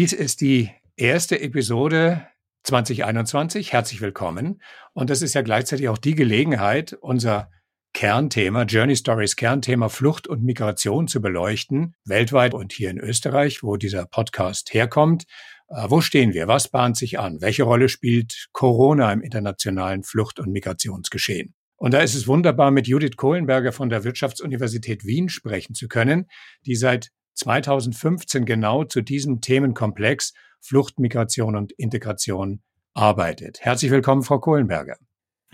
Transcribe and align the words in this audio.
Dies 0.00 0.14
ist 0.14 0.40
die 0.40 0.70
erste 0.96 1.42
Episode 1.42 2.26
2021. 2.62 3.74
Herzlich 3.74 4.00
willkommen. 4.00 4.62
Und 4.94 5.10
das 5.10 5.20
ist 5.20 5.34
ja 5.34 5.42
gleichzeitig 5.42 5.90
auch 5.90 5.98
die 5.98 6.14
Gelegenheit, 6.14 6.94
unser 7.02 7.50
Kernthema, 7.92 8.62
Journey 8.62 8.96
Stories 8.96 9.36
Kernthema 9.36 9.90
Flucht 9.90 10.26
und 10.26 10.42
Migration 10.42 11.06
zu 11.06 11.20
beleuchten, 11.20 11.96
weltweit 12.06 12.54
und 12.54 12.72
hier 12.72 12.88
in 12.88 12.98
Österreich, 12.98 13.62
wo 13.62 13.76
dieser 13.76 14.06
Podcast 14.06 14.72
herkommt. 14.72 15.24
Äh, 15.68 15.90
wo 15.90 16.00
stehen 16.00 16.32
wir? 16.32 16.48
Was 16.48 16.68
bahnt 16.68 16.96
sich 16.96 17.18
an? 17.18 17.42
Welche 17.42 17.64
Rolle 17.64 17.90
spielt 17.90 18.48
Corona 18.52 19.12
im 19.12 19.20
internationalen 19.20 20.02
Flucht- 20.02 20.40
und 20.40 20.50
Migrationsgeschehen? 20.50 21.54
Und 21.76 21.92
da 21.92 22.00
ist 22.00 22.14
es 22.14 22.26
wunderbar, 22.26 22.70
mit 22.70 22.86
Judith 22.86 23.16
Kohlenberger 23.18 23.72
von 23.72 23.90
der 23.90 24.02
Wirtschaftsuniversität 24.02 25.04
Wien 25.04 25.28
sprechen 25.28 25.74
zu 25.74 25.88
können, 25.88 26.24
die 26.64 26.76
seit 26.76 27.10
2015 27.34 28.44
genau 28.44 28.84
zu 28.84 29.02
diesem 29.02 29.40
Themenkomplex 29.40 30.34
Flucht, 30.60 30.98
Migration 30.98 31.56
und 31.56 31.72
Integration 31.72 32.62
arbeitet. 32.94 33.60
Herzlich 33.60 33.90
willkommen, 33.90 34.22
Frau 34.22 34.38
Kohlenberger. 34.38 34.96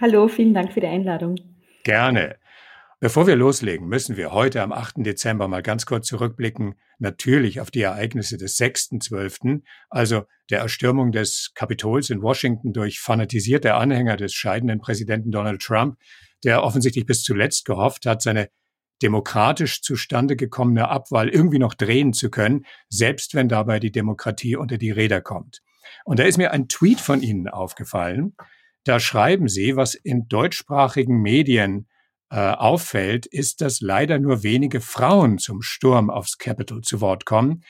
Hallo, 0.01 0.29
vielen 0.29 0.53
Dank 0.55 0.73
für 0.73 0.81
die 0.81 0.89
Einladung. 0.89 1.37
Gerne. 1.85 2.37
Bevor 2.99 3.27
wir 3.27 3.37
loslegen, 3.37 3.89
müssen 3.89 4.17
wir 4.17 4.33
heute 4.33 4.63
am 4.63 4.73
8. 4.73 4.97
Dezember 4.99 5.49
mal 5.49 5.63
ganz 5.63 5.85
kurz 5.85 6.07
zurückblicken, 6.09 6.77
natürlich 6.99 7.61
auf 7.61 7.71
die 7.71 7.83
Ereignisse 7.83 8.39
des 8.39 8.59
6.12., 8.59 9.63
also 9.91 10.23
der 10.51 10.61
Erstürmung 10.61 11.13
des 11.13 11.53
Kapitols 11.55 12.09
in 12.09 12.23
Washington 12.23 12.73
durch 12.73 13.01
fanatisierte 13.01 13.75
Anhänger 13.75 14.17
des 14.17 14.33
scheidenden 14.33 14.81
Präsidenten 14.81 15.31
Donald 15.31 15.61
Trump, 15.61 15.99
der 16.43 16.63
offensichtlich 16.63 17.05
bis 17.05 17.23
zuletzt 17.23 17.67
gehofft 17.67 18.07
hat, 18.07 18.23
seine 18.23 18.49
demokratisch 19.03 19.83
zustande 19.83 20.37
gekommene 20.37 20.89
Abwahl 20.89 21.29
irgendwie 21.29 21.59
noch 21.59 21.75
drehen 21.75 22.13
zu 22.13 22.31
können, 22.31 22.65
selbst 22.89 23.35
wenn 23.35 23.49
dabei 23.49 23.79
die 23.81 23.93
Demokratie 23.93 24.57
unter 24.57 24.79
die 24.79 24.91
Räder 24.91 25.21
kommt. 25.21 25.63
Und 26.05 26.19
da 26.19 26.25
ist 26.25 26.39
mir 26.39 26.53
ein 26.53 26.69
Tweet 26.69 27.01
von 27.01 27.23
Ihnen 27.23 27.49
aufgefallen. 27.49 28.35
Da 28.85 29.01
schreiben 29.01 29.49
Sie, 29.49 29.77
was 29.77 29.95
in 29.95 30.29
deutschsprachigen 30.29 31.21
Medien 31.21 31.89
äh, 32.31 32.37
auffällt, 32.37 33.27
ist, 33.27 33.61
dass 33.61 33.81
leider 33.81 34.19
nur 34.19 34.43
wenige 34.43 34.81
Frauen 34.81 35.39
zum 35.39 35.63
Sturm 35.63 36.11
aufs 36.11 36.39
Capitol 36.39 36.83
zu 36.83 37.01
Wort 37.01 37.25
kommen. 37.25 37.63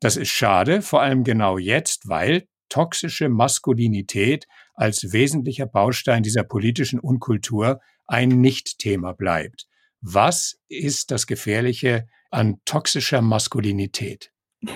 Das 0.00 0.16
ist 0.16 0.28
schade, 0.28 0.82
vor 0.82 1.02
allem 1.02 1.24
genau 1.24 1.58
jetzt, 1.58 2.08
weil 2.08 2.46
toxische 2.68 3.28
Maskulinität 3.28 4.46
als 4.74 5.12
wesentlicher 5.12 5.66
Baustein 5.66 6.22
dieser 6.22 6.44
politischen 6.44 6.98
Unkultur 6.98 7.80
ein 8.06 8.28
Nichtthema 8.28 9.12
bleibt. 9.12 9.66
Was 10.06 10.60
ist 10.68 11.12
das 11.12 11.26
Gefährliche 11.26 12.06
an 12.30 12.60
toxischer 12.66 13.22
Maskulinität? 13.22 14.32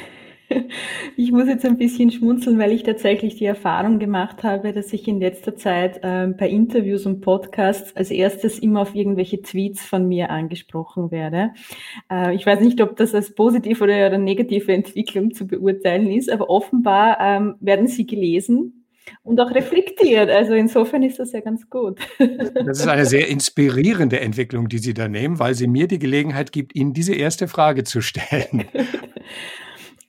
Ich 1.16 1.30
muss 1.30 1.46
jetzt 1.46 1.66
ein 1.66 1.76
bisschen 1.76 2.10
schmunzeln, 2.10 2.58
weil 2.58 2.72
ich 2.72 2.84
tatsächlich 2.84 3.36
die 3.36 3.44
Erfahrung 3.44 3.98
gemacht 3.98 4.44
habe, 4.44 4.72
dass 4.72 4.92
ich 4.94 5.06
in 5.06 5.20
letzter 5.20 5.56
Zeit 5.56 5.98
äh, 6.02 6.28
bei 6.28 6.48
Interviews 6.48 7.04
und 7.04 7.20
Podcasts 7.20 7.94
als 7.94 8.10
erstes 8.10 8.58
immer 8.58 8.80
auf 8.80 8.94
irgendwelche 8.94 9.42
Tweets 9.42 9.84
von 9.84 10.08
mir 10.08 10.30
angesprochen 10.30 11.10
werde. 11.10 11.52
Äh, 12.10 12.34
ich 12.34 12.46
weiß 12.46 12.60
nicht, 12.60 12.80
ob 12.80 12.96
das 12.96 13.14
als 13.14 13.34
positive 13.34 13.84
oder 13.84 14.06
eine 14.06 14.18
negative 14.18 14.72
Entwicklung 14.72 15.34
zu 15.34 15.46
beurteilen 15.46 16.10
ist, 16.10 16.30
aber 16.30 16.48
offenbar 16.48 17.18
ähm, 17.20 17.56
werden 17.60 17.88
sie 17.88 18.06
gelesen 18.06 18.77
und 19.22 19.40
auch 19.40 19.50
reflektiert. 19.50 20.30
Also 20.30 20.54
insofern 20.54 21.02
ist 21.02 21.18
das 21.18 21.32
ja 21.32 21.40
ganz 21.40 21.68
gut. 21.68 22.00
Das 22.18 22.80
ist 22.80 22.88
eine 22.88 23.06
sehr 23.06 23.28
inspirierende 23.28 24.20
Entwicklung, 24.20 24.68
die 24.68 24.78
Sie 24.78 24.94
da 24.94 25.08
nehmen, 25.08 25.38
weil 25.38 25.54
sie 25.54 25.66
mir 25.66 25.88
die 25.88 25.98
Gelegenheit 25.98 26.52
gibt, 26.52 26.74
Ihnen 26.74 26.92
diese 26.92 27.14
erste 27.14 27.48
Frage 27.48 27.84
zu 27.84 28.00
stellen. 28.00 28.64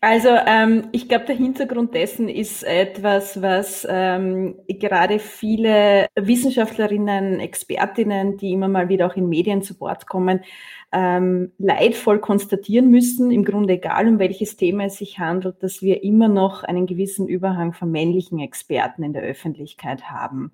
Also 0.02 0.30
ähm, 0.30 0.88
ich 0.94 1.10
glaube, 1.10 1.26
der 1.26 1.36
Hintergrund 1.36 1.94
dessen 1.94 2.30
ist 2.30 2.64
etwas, 2.64 3.42
was 3.42 3.86
ähm, 3.90 4.56
gerade 4.70 5.20
viele 5.20 6.08
Wissenschaftlerinnen, 6.16 7.42
Expertinnen, 7.42 8.38
die 8.38 8.54
immer 8.54 8.70
mal 8.70 8.88
wieder 8.88 9.08
auch 9.08 9.18
in 9.18 9.28
Medien 9.28 9.62
zu 9.62 9.78
Wort 9.82 10.08
kommen, 10.08 10.40
ähm, 10.92 11.52
leidvoll 11.60 12.20
konstatieren 12.20 12.90
müssen, 12.90 13.32
im 13.32 13.46
Grunde 13.46 13.74
egal 13.74 14.08
um 14.08 14.18
welches 14.18 14.58
Thema 14.58 14.86
es 14.86 14.98
sich 14.98 15.20
handelt, 15.20 15.62
dass 15.62 15.82
wir 15.82 16.04
immer 16.04 16.28
noch 16.28 16.64
einen 16.64 16.88
gewissen 16.88 17.28
Überhang 17.28 17.74
von 17.74 17.92
männlichen 17.92 18.40
Experten 18.40 19.04
in 19.04 19.14
der 19.14 19.22
Öffentlichkeit 19.22 20.10
haben. 20.10 20.52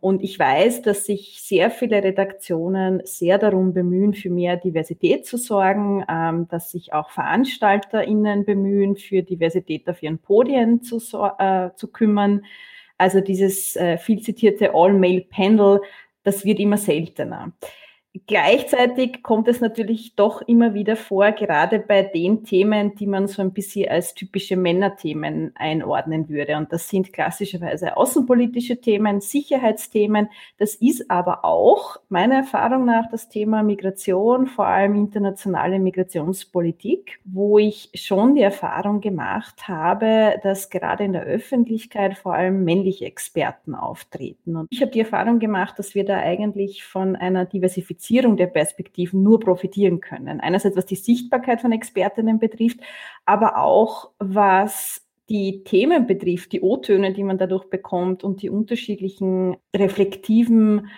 Und 0.00 0.22
ich 0.22 0.38
weiß, 0.38 0.82
dass 0.82 1.04
sich 1.04 1.42
sehr 1.42 1.70
viele 1.70 2.02
Redaktionen 2.02 3.02
sehr 3.04 3.36
darum 3.38 3.74
bemühen, 3.74 4.14
für 4.14 4.30
mehr 4.30 4.56
Diversität 4.56 5.26
zu 5.26 5.36
sorgen, 5.36 6.04
ähm, 6.08 6.48
dass 6.48 6.70
sich 6.70 6.94
auch 6.94 7.10
VeranstalterInnen 7.10 8.46
bemühen, 8.46 8.96
für 8.96 9.22
Diversität 9.22 9.88
auf 9.88 10.02
ihren 10.02 10.18
Podien 10.18 10.82
zu, 10.82 10.96
äh, 11.38 11.70
zu 11.76 11.88
kümmern. 11.88 12.44
Also 12.96 13.20
dieses 13.20 13.76
äh, 13.76 13.98
viel 13.98 14.20
zitierte 14.20 14.74
All-Male-Panel, 14.74 15.80
das 16.22 16.44
wird 16.44 16.60
immer 16.60 16.78
seltener. 16.78 17.52
Gleichzeitig 18.26 19.22
kommt 19.22 19.46
es 19.46 19.60
natürlich 19.60 20.16
doch 20.16 20.42
immer 20.42 20.74
wieder 20.74 20.96
vor, 20.96 21.30
gerade 21.30 21.78
bei 21.78 22.02
den 22.02 22.42
Themen, 22.42 22.96
die 22.96 23.06
man 23.06 23.28
so 23.28 23.40
ein 23.40 23.52
bisschen 23.52 23.88
als 23.88 24.14
typische 24.14 24.56
Männerthemen 24.56 25.52
einordnen 25.54 26.28
würde. 26.28 26.56
Und 26.56 26.72
das 26.72 26.88
sind 26.88 27.12
klassischerweise 27.12 27.96
außenpolitische 27.96 28.80
Themen, 28.80 29.20
Sicherheitsthemen. 29.20 30.28
Das 30.58 30.74
ist 30.74 31.08
aber 31.08 31.44
auch 31.44 32.00
meiner 32.08 32.38
Erfahrung 32.38 32.84
nach 32.84 33.08
das 33.12 33.28
Thema 33.28 33.62
Migration, 33.62 34.48
vor 34.48 34.66
allem 34.66 34.96
internationale 34.96 35.78
Migrationspolitik, 35.78 37.20
wo 37.24 37.58
ich 37.58 37.90
schon 37.94 38.34
die 38.34 38.42
Erfahrung 38.42 39.00
gemacht 39.00 39.68
habe, 39.68 40.40
dass 40.42 40.68
gerade 40.68 41.04
in 41.04 41.12
der 41.12 41.22
Öffentlichkeit 41.22 42.18
vor 42.18 42.34
allem 42.34 42.64
männliche 42.64 43.04
Experten 43.04 43.76
auftreten. 43.76 44.56
Und 44.56 44.66
ich 44.70 44.82
habe 44.82 44.90
die 44.90 45.00
Erfahrung 45.00 45.38
gemacht, 45.38 45.78
dass 45.78 45.94
wir 45.94 46.04
da 46.04 46.18
eigentlich 46.18 46.82
von 46.82 47.14
einer 47.14 47.44
Diversifizierung 47.44 47.99
Diversifizierung 48.00 48.36
der 48.36 48.46
Perspektiven 48.46 49.22
nur 49.22 49.40
profitieren 49.40 50.00
können. 50.00 50.40
Einerseits 50.40 50.76
was 50.76 50.86
die 50.86 50.96
Sichtbarkeit 50.96 51.60
von 51.60 51.72
Expertinnen 51.72 52.38
betrifft, 52.38 52.80
aber 53.24 53.58
auch 53.58 54.10
was 54.18 55.02
die 55.28 55.62
Themen 55.64 56.06
betrifft, 56.06 56.52
die 56.52 56.60
O-Töne, 56.60 57.12
die 57.12 57.22
man 57.22 57.38
dadurch 57.38 57.66
bekommt 57.70 58.24
und 58.24 58.42
die 58.42 58.50
unterschiedlichen 58.50 59.56
reflektiven 59.74 60.88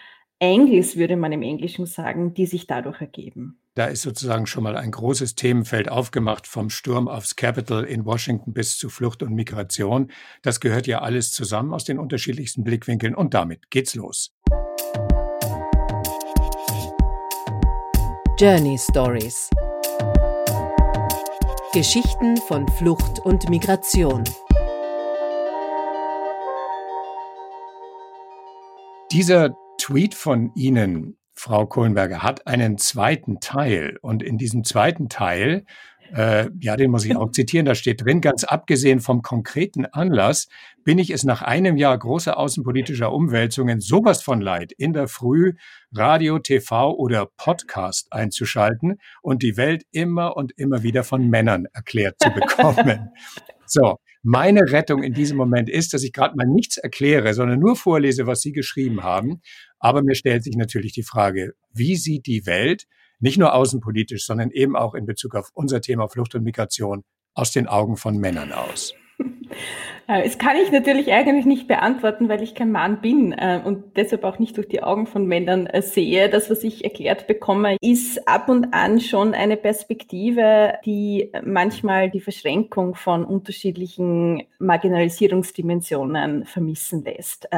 Angles, 0.41 0.97
würde 0.97 1.17
man 1.17 1.33
im 1.33 1.43
Englischen 1.43 1.87
sagen, 1.87 2.35
die 2.35 2.47
sich 2.47 2.67
dadurch 2.67 3.01
ergeben. 3.01 3.59
Da 3.75 3.87
ist 3.87 4.03
sozusagen 4.03 4.47
schon 4.47 4.65
mal 4.65 4.77
ein 4.77 4.91
großes 4.91 5.35
Themenfeld 5.35 5.89
aufgemacht, 5.89 6.47
vom 6.47 6.69
Sturm 6.69 7.09
aufs 7.09 7.37
Capitol 7.37 7.85
in 7.85 8.05
Washington 8.05 8.53
bis 8.53 8.77
zu 8.77 8.89
Flucht 8.89 9.23
und 9.23 9.35
Migration. 9.35 10.11
Das 10.43 10.61
gehört 10.61 10.87
ja 10.87 11.01
alles 11.01 11.31
zusammen 11.31 11.73
aus 11.73 11.85
den 11.85 11.99
unterschiedlichsten 11.99 12.65
Blickwinkeln 12.65 13.15
und 13.15 13.35
damit 13.35 13.71
geht's 13.71 13.95
los. 13.95 14.35
Journey 18.43 18.77
Stories 18.77 19.49
Geschichten 21.73 22.37
von 22.37 22.67
Flucht 22.67 23.21
und 23.21 23.49
Migration. 23.49 24.25
Dieser 29.13 29.57
Tweet 29.79 30.17
von 30.17 30.51
Ihnen, 30.57 31.17
Frau 31.43 31.67
Kohlenberger, 31.67 32.23
hat 32.23 32.47
einen 32.47 32.79
zweiten 32.79 33.41
Teil. 33.41 33.99
Und 34.01 34.23
in 34.23 34.39
diesem 34.39 34.63
zweiten 34.63 35.09
Teil 35.09 35.65
äh, 36.15 36.51
ja, 36.61 36.77
den 36.77 36.93
muss 36.93 37.05
ich 37.05 37.17
auch 37.17 37.31
zitieren, 37.33 37.67
da 37.67 37.75
steht 37.75 38.05
drin, 38.05 38.21
ganz 38.21 38.45
abgesehen 38.45 39.01
vom 39.01 39.23
konkreten 39.23 39.87
Anlass, 39.87 40.47
bin 40.85 41.01
ich 41.01 41.11
es 41.11 41.25
nach 41.25 41.43
einem 41.43 41.77
Jahr 41.77 41.99
großer 41.99 42.37
außenpolitischer 42.37 43.13
Umwälzungen 43.13 43.81
sowas 43.81 44.23
von 44.23 44.41
leid, 44.41 44.71
in 44.71 44.93
der 44.93 45.09
Früh 45.09 45.55
Radio, 45.93 46.39
TV 46.39 46.95
oder 46.95 47.27
Podcast 47.37 48.13
einzuschalten 48.13 49.01
und 49.21 49.43
die 49.43 49.57
Welt 49.57 49.83
immer 49.91 50.37
und 50.37 50.53
immer 50.57 50.85
wieder 50.85 51.03
von 51.03 51.29
Männern 51.29 51.67
erklärt 51.73 52.17
zu 52.21 52.31
bekommen. 52.35 53.11
so, 53.67 53.97
meine 54.23 54.71
Rettung 54.71 55.03
in 55.03 55.13
diesem 55.13 55.37
Moment 55.37 55.69
ist, 55.69 55.93
dass 55.93 56.05
ich 56.05 56.13
gerade 56.13 56.37
mal 56.37 56.47
nichts 56.47 56.77
erkläre, 56.77 57.35
sondern 57.35 57.59
nur 57.59 57.77
vorlese, 57.77 58.27
was 58.27 58.41
Sie 58.41 58.53
geschrieben 58.53 59.03
haben. 59.03 59.43
Aber 59.79 60.03
mir 60.03 60.15
stellt 60.15 60.45
sich 60.45 60.57
natürlich 60.57 60.93
die 60.93 61.03
Frage, 61.03 61.55
wie 61.73 61.97
sieht 61.97 62.27
die 62.27 62.47
Welt 62.47 62.87
nicht 63.19 63.39
nur 63.39 63.55
außenpolitisch, 63.55 64.25
sondern 64.25 64.51
eben 64.51 64.77
auch 64.77 64.95
in 64.95 65.07
Bezug 65.07 65.35
auf 65.35 65.51
unser 65.55 65.81
Thema 65.81 66.09
Flucht 66.09 66.35
und 66.35 66.45
Migration 66.45 67.05
aus 67.35 67.51
den 67.51 67.67
Augen 67.67 67.97
von 67.97 68.17
Männern 68.17 68.53
aus? 68.53 68.95
Das 70.07 70.39
kann 70.39 70.57
ich 70.57 70.73
natürlich 70.73 71.13
eigentlich 71.13 71.47
nicht 71.47 71.69
beantworten, 71.69 72.29
weil 72.29 72.43
ich 72.43 72.55
kein 72.55 72.73
Mann 72.73 73.01
bin 73.01 73.33
äh, 73.33 73.61
und 73.65 73.97
deshalb 73.97 74.25
auch 74.25 74.39
nicht 74.39 74.57
durch 74.57 74.69
die 74.69 74.83
Augen 74.83 75.07
von 75.07 75.27
Männern 75.27 75.67
äh, 75.67 75.81
sehe. 75.81 76.29
Das, 76.29 76.51
was 76.51 76.65
ich 76.65 76.85
erklärt 76.85 77.27
bekomme, 77.27 77.77
ist 77.81 78.27
ab 78.29 78.49
und 78.49 78.75
an 78.75 79.01
schon 79.01 79.33
eine 79.33 79.57
Perspektive, 79.57 80.75
die 80.85 81.31
manchmal 81.45 82.11
die 82.11 82.21
Verschränkung 82.21 82.95
von 82.95 83.25
unterschiedlichen 83.25 84.43
Marginalisierungsdimensionen 84.59 86.47
vermissen 86.47 87.05
lässt. 87.05 87.49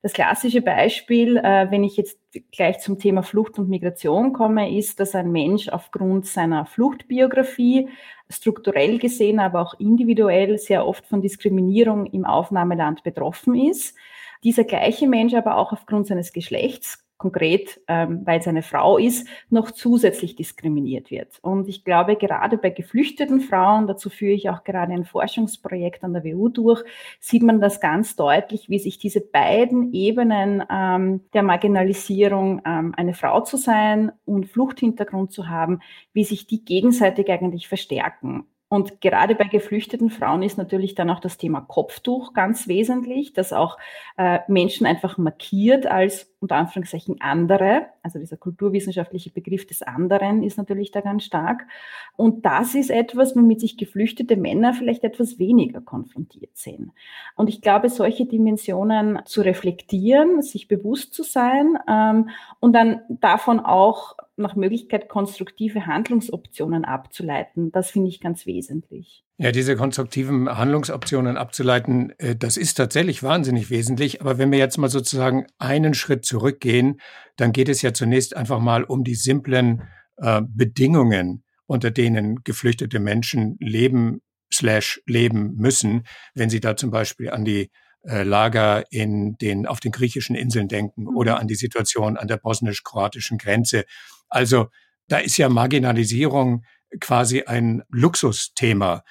Das 0.00 0.12
klassische 0.12 0.62
Beispiel, 0.62 1.38
äh, 1.38 1.70
wenn 1.70 1.82
ich 1.82 1.96
jetzt 1.96 2.20
gleich 2.52 2.78
zum 2.78 3.00
Thema 3.00 3.24
Flucht 3.24 3.58
und 3.58 3.68
Migration 3.68 4.32
komme, 4.32 4.76
ist, 4.76 5.00
dass 5.00 5.16
ein 5.16 5.32
Mensch 5.32 5.68
aufgrund 5.68 6.26
seiner 6.26 6.66
Fluchtbiografie 6.66 7.88
strukturell 8.30 8.98
gesehen, 8.98 9.40
aber 9.40 9.60
auch 9.60 9.74
individuell 9.80 10.56
sehr 10.58 10.86
oft 10.86 11.04
von 11.06 11.20
Diskriminierung 11.20 12.06
im 12.06 12.24
Aufnahmeland 12.24 13.02
betroffen 13.02 13.56
ist. 13.56 13.96
Dieser 14.44 14.62
gleiche 14.62 15.08
Mensch 15.08 15.34
aber 15.34 15.56
auch 15.56 15.72
aufgrund 15.72 16.06
seines 16.06 16.32
Geschlechts 16.32 17.04
konkret, 17.18 17.80
ähm, 17.88 18.22
weil 18.24 18.40
es 18.40 18.46
eine 18.46 18.62
Frau 18.62 18.96
ist, 18.96 19.28
noch 19.50 19.72
zusätzlich 19.72 20.36
diskriminiert 20.36 21.10
wird. 21.10 21.38
Und 21.42 21.68
ich 21.68 21.84
glaube, 21.84 22.16
gerade 22.16 22.56
bei 22.56 22.70
geflüchteten 22.70 23.40
Frauen, 23.40 23.86
dazu 23.86 24.08
führe 24.08 24.32
ich 24.32 24.48
auch 24.48 24.64
gerade 24.64 24.92
ein 24.92 25.04
Forschungsprojekt 25.04 26.04
an 26.04 26.12
der 26.12 26.24
WU 26.24 26.48
durch, 26.48 26.82
sieht 27.20 27.42
man 27.42 27.60
das 27.60 27.80
ganz 27.80 28.16
deutlich, 28.16 28.70
wie 28.70 28.78
sich 28.78 28.98
diese 28.98 29.20
beiden 29.20 29.92
Ebenen 29.92 30.62
ähm, 30.70 31.22
der 31.34 31.42
Marginalisierung, 31.42 32.62
ähm, 32.64 32.94
eine 32.96 33.14
Frau 33.14 33.40
zu 33.40 33.56
sein 33.56 34.12
und 34.24 34.46
Fluchthintergrund 34.46 35.32
zu 35.32 35.48
haben, 35.48 35.80
wie 36.12 36.24
sich 36.24 36.46
die 36.46 36.64
gegenseitig 36.64 37.28
eigentlich 37.30 37.68
verstärken. 37.68 38.46
Und 38.70 39.00
gerade 39.00 39.34
bei 39.34 39.44
geflüchteten 39.44 40.10
Frauen 40.10 40.42
ist 40.42 40.58
natürlich 40.58 40.94
dann 40.94 41.08
auch 41.08 41.20
das 41.20 41.38
Thema 41.38 41.62
Kopftuch 41.62 42.34
ganz 42.34 42.68
wesentlich, 42.68 43.32
das 43.32 43.54
auch 43.54 43.78
äh, 44.18 44.40
Menschen 44.46 44.86
einfach 44.86 45.16
markiert 45.16 45.86
als 45.86 46.30
unter 46.40 46.56
Anführungszeichen 46.56 47.16
andere. 47.20 47.86
Also 48.02 48.18
dieser 48.18 48.36
kulturwissenschaftliche 48.36 49.30
Begriff 49.30 49.66
des 49.66 49.82
anderen 49.82 50.42
ist 50.42 50.58
natürlich 50.58 50.90
da 50.90 51.00
ganz 51.00 51.24
stark. 51.24 51.66
Und 52.14 52.44
das 52.44 52.74
ist 52.74 52.90
etwas, 52.90 53.34
womit 53.34 53.60
sich 53.60 53.78
geflüchtete 53.78 54.36
Männer 54.36 54.74
vielleicht 54.74 55.02
etwas 55.02 55.38
weniger 55.38 55.80
konfrontiert 55.80 56.54
sehen. 56.54 56.92
Und 57.36 57.48
ich 57.48 57.62
glaube, 57.62 57.88
solche 57.88 58.26
Dimensionen 58.26 59.20
zu 59.24 59.40
reflektieren, 59.40 60.42
sich 60.42 60.68
bewusst 60.68 61.14
zu 61.14 61.22
sein 61.22 61.78
ähm, 61.88 62.28
und 62.60 62.74
dann 62.74 63.00
davon 63.08 63.60
auch 63.60 64.16
nach 64.38 64.56
Möglichkeit 64.56 65.08
konstruktive 65.08 65.86
Handlungsoptionen 65.86 66.84
abzuleiten. 66.84 67.72
Das 67.72 67.90
finde 67.90 68.08
ich 68.08 68.20
ganz 68.20 68.46
wesentlich. 68.46 69.24
Ja, 69.38 69.52
diese 69.52 69.76
konstruktiven 69.76 70.48
Handlungsoptionen 70.48 71.36
abzuleiten, 71.36 72.12
äh, 72.18 72.34
das 72.36 72.56
ist 72.56 72.74
tatsächlich 72.74 73.22
wahnsinnig 73.22 73.70
wesentlich. 73.70 74.20
Aber 74.20 74.38
wenn 74.38 74.50
wir 74.50 74.58
jetzt 74.58 74.78
mal 74.78 74.88
sozusagen 74.88 75.46
einen 75.58 75.94
Schritt 75.94 76.24
zurückgehen, 76.24 77.00
dann 77.36 77.52
geht 77.52 77.68
es 77.68 77.82
ja 77.82 77.92
zunächst 77.92 78.36
einfach 78.36 78.60
mal 78.60 78.84
um 78.84 79.04
die 79.04 79.14
simplen 79.14 79.82
äh, 80.16 80.42
Bedingungen, 80.46 81.44
unter 81.66 81.90
denen 81.90 82.42
geflüchtete 82.42 82.98
Menschen 82.98 83.56
leben 83.60 84.20
slash 84.52 85.00
leben 85.06 85.54
müssen, 85.56 86.04
wenn 86.34 86.50
sie 86.50 86.60
da 86.60 86.76
zum 86.76 86.90
Beispiel 86.90 87.30
an 87.30 87.44
die 87.44 87.70
äh, 88.04 88.22
Lager 88.22 88.84
in 88.90 89.36
den, 89.38 89.66
auf 89.66 89.80
den 89.80 89.92
griechischen 89.92 90.36
Inseln 90.36 90.68
denken 90.68 91.02
mhm. 91.02 91.16
oder 91.16 91.38
an 91.38 91.48
die 91.48 91.54
Situation 91.54 92.16
an 92.16 92.28
der 92.28 92.36
bosnisch-kroatischen 92.36 93.38
Grenze. 93.38 93.84
Also 94.28 94.68
da 95.08 95.18
ist 95.18 95.36
ja 95.36 95.48
Marginalisierung 95.48 96.64
quasi 97.00 97.42
ein 97.42 97.82
Luxusthema. 97.90 99.02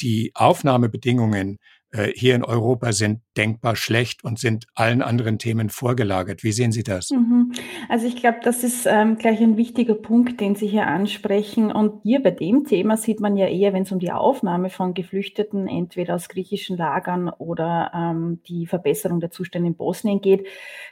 Die 0.00 0.32
Aufnahmebedingungen 0.34 1.58
äh, 1.94 2.12
hier 2.14 2.34
in 2.34 2.44
Europa 2.44 2.92
sind 2.92 3.20
denkbar 3.36 3.76
schlecht 3.76 4.24
und 4.24 4.38
sind 4.38 4.66
allen 4.74 5.00
anderen 5.00 5.38
Themen 5.38 5.70
vorgelagert. 5.70 6.42
Wie 6.42 6.50
sehen 6.50 6.72
Sie 6.72 6.82
das? 6.82 7.10
Mhm. 7.10 7.52
Also 7.88 8.06
ich 8.06 8.16
glaube, 8.16 8.38
das 8.42 8.64
ist 8.64 8.86
ähm, 8.86 9.16
gleich 9.16 9.40
ein 9.40 9.56
wichtiger 9.56 9.94
Punkt, 9.94 10.40
den 10.40 10.56
Sie 10.56 10.66
hier 10.66 10.88
ansprechen. 10.88 11.70
Und 11.70 12.02
hier 12.02 12.22
bei 12.22 12.32
dem 12.32 12.64
Thema 12.64 12.96
sieht 12.96 13.20
man 13.20 13.36
ja 13.36 13.46
eher, 13.46 13.72
wenn 13.72 13.84
es 13.84 13.92
um 13.92 14.00
die 14.00 14.10
Aufnahme 14.10 14.70
von 14.70 14.94
Geflüchteten, 14.94 15.68
entweder 15.68 16.16
aus 16.16 16.28
griechischen 16.28 16.76
Lagern 16.76 17.28
oder 17.28 17.92
ähm, 17.94 18.40
die 18.48 18.66
Verbesserung 18.66 19.20
der 19.20 19.30
Zustände 19.30 19.68
in 19.68 19.76
Bosnien 19.76 20.20
geht, 20.20 20.46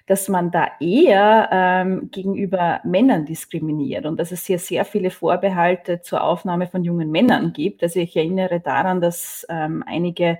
dass 0.07 0.29
man 0.29 0.53
da 0.53 0.69
eher 0.81 1.49
ähm, 1.53 2.11
gegenüber 2.13 2.81
Männern 2.85 3.27
diskriminiert 3.27 4.07
und 4.07 4.19
dass 4.19 4.31
es 4.31 4.47
hier 4.47 4.59
sehr 4.59 4.85
viele 4.85 5.11
Vorbehalte 5.11 6.01
zur 6.01 6.23
Aufnahme 6.23 6.69
von 6.69 6.85
jungen 6.85 7.11
Männern 7.11 7.53
gibt. 7.53 7.83
Also 7.83 7.99
ich 7.99 8.17
erinnere 8.17 8.61
daran, 8.61 9.01
dass 9.01 9.47
ähm, 9.49 9.83
einige 9.87 10.39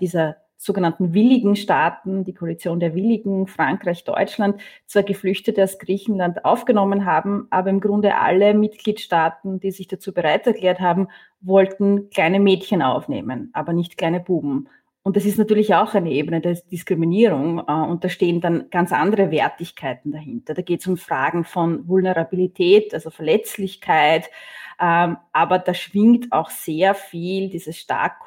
dieser 0.00 0.36
sogenannten 0.56 1.12
willigen 1.12 1.54
Staaten, 1.54 2.24
die 2.24 2.34
Koalition 2.34 2.80
der 2.80 2.94
Willigen, 2.94 3.46
Frankreich, 3.46 4.04
Deutschland, 4.04 4.60
zwar 4.86 5.02
Geflüchtete 5.02 5.62
aus 5.62 5.78
Griechenland 5.78 6.44
aufgenommen 6.44 7.04
haben, 7.04 7.46
aber 7.50 7.70
im 7.70 7.80
Grunde 7.80 8.16
alle 8.16 8.54
Mitgliedstaaten, 8.54 9.60
die 9.60 9.70
sich 9.70 9.86
dazu 9.86 10.14
bereit 10.14 10.46
erklärt 10.46 10.80
haben, 10.80 11.08
wollten 11.40 12.08
kleine 12.10 12.40
Mädchen 12.40 12.82
aufnehmen, 12.82 13.50
aber 13.52 13.72
nicht 13.72 13.98
kleine 13.98 14.20
Buben. 14.20 14.68
Und 15.02 15.16
das 15.16 15.24
ist 15.24 15.38
natürlich 15.38 15.72
auch 15.74 15.94
eine 15.94 16.10
Ebene 16.10 16.40
der 16.40 16.54
Diskriminierung 16.54 17.60
äh, 17.60 17.72
und 17.72 18.02
da 18.02 18.08
stehen 18.08 18.40
dann 18.40 18.70
ganz 18.70 18.90
andere 18.92 19.30
Wertigkeiten 19.30 20.10
dahinter. 20.10 20.52
Da 20.52 20.62
geht 20.62 20.80
es 20.80 20.86
um 20.88 20.96
Fragen 20.96 21.44
von 21.44 21.86
Vulnerabilität, 21.86 22.92
also 22.92 23.10
Verletzlichkeit, 23.10 24.28
ähm, 24.80 25.18
aber 25.32 25.60
da 25.60 25.74
schwingt 25.74 26.32
auch 26.32 26.50
sehr 26.50 26.94
viel 26.94 27.50
dieses 27.50 27.78
stark 27.78 28.18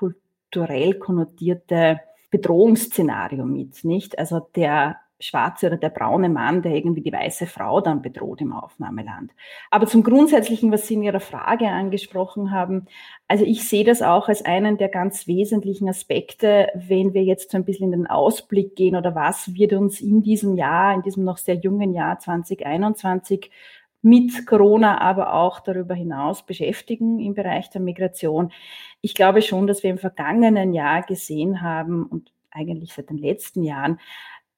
strukturell 0.50 0.96
konnotierte 0.96 2.01
Bedrohungsszenario 2.31 3.46
mit, 3.46 3.84
nicht? 3.84 4.18
Also 4.18 4.40
der 4.56 4.98
schwarze 5.22 5.68
oder 5.68 5.75
der 5.75 5.90
braune 5.90 6.30
Mann, 6.30 6.62
der 6.62 6.74
irgendwie 6.74 7.01
die 7.01 7.12
weiße 7.12 7.46
Frau 7.46 7.81
dann 7.81 8.01
bedroht 8.01 8.40
im 8.40 8.54
Aufnahmeland. 8.54 9.31
Aber 9.69 9.86
zum 9.86 10.01
Grundsätzlichen, 10.01 10.72
was 10.72 10.88
Sie 10.88 10.94
in 10.94 11.04
Ihrer 11.04 11.19
Frage 11.19 11.68
angesprochen 11.68 12.51
haben, 12.51 12.86
also 13.28 13.44
ich 13.44 13.68
sehe 13.68 13.84
das 13.84 14.01
auch 14.01 14.30
als 14.30 14.46
einen 14.46 14.78
der 14.78 14.88
ganz 14.88 15.28
wesentlichen 15.28 15.90
Aspekte, 15.90 16.69
wenn 16.74 17.13
wir 17.13 17.24
jetzt 17.24 17.52
so 17.52 17.57
ein 17.57 17.66
bisschen 17.66 17.92
in 17.92 18.04
den 18.04 18.07
Ausblick 18.07 18.78
gehen 18.78 18.95
oder 18.95 19.13
was 19.13 19.54
wird 19.54 19.74
uns 19.74 20.00
in 20.00 20.24
diesem 20.24 20.56
Jahr, 20.56 20.95
in 20.95 21.02
diesem 21.02 21.25
noch 21.25 21.38
sehr 21.38 21.56
jungen 21.56 21.94
Jahr 21.94 22.18
2021 22.19 23.52
mit 24.01 24.46
Corona, 24.46 25.01
aber 25.01 25.34
auch 25.34 25.60
darüber 25.60 25.94
hinaus 25.94 26.46
beschäftigen 26.46 27.19
im 27.19 27.34
Bereich 27.34 27.69
der 27.69 27.81
Migration. 27.81 28.51
Ich 29.01 29.13
glaube 29.13 29.42
schon, 29.42 29.68
dass 29.68 29.84
wir 29.84 29.90
im 29.90 29.98
vergangenen 29.98 30.74
Jahr 30.74 31.04
gesehen 31.04 31.62
haben 31.62 32.06
und 32.06 32.31
eigentlich 32.51 32.94
seit 32.94 33.10
den 33.10 33.18
letzten 33.18 33.63
Jahren, 33.63 34.00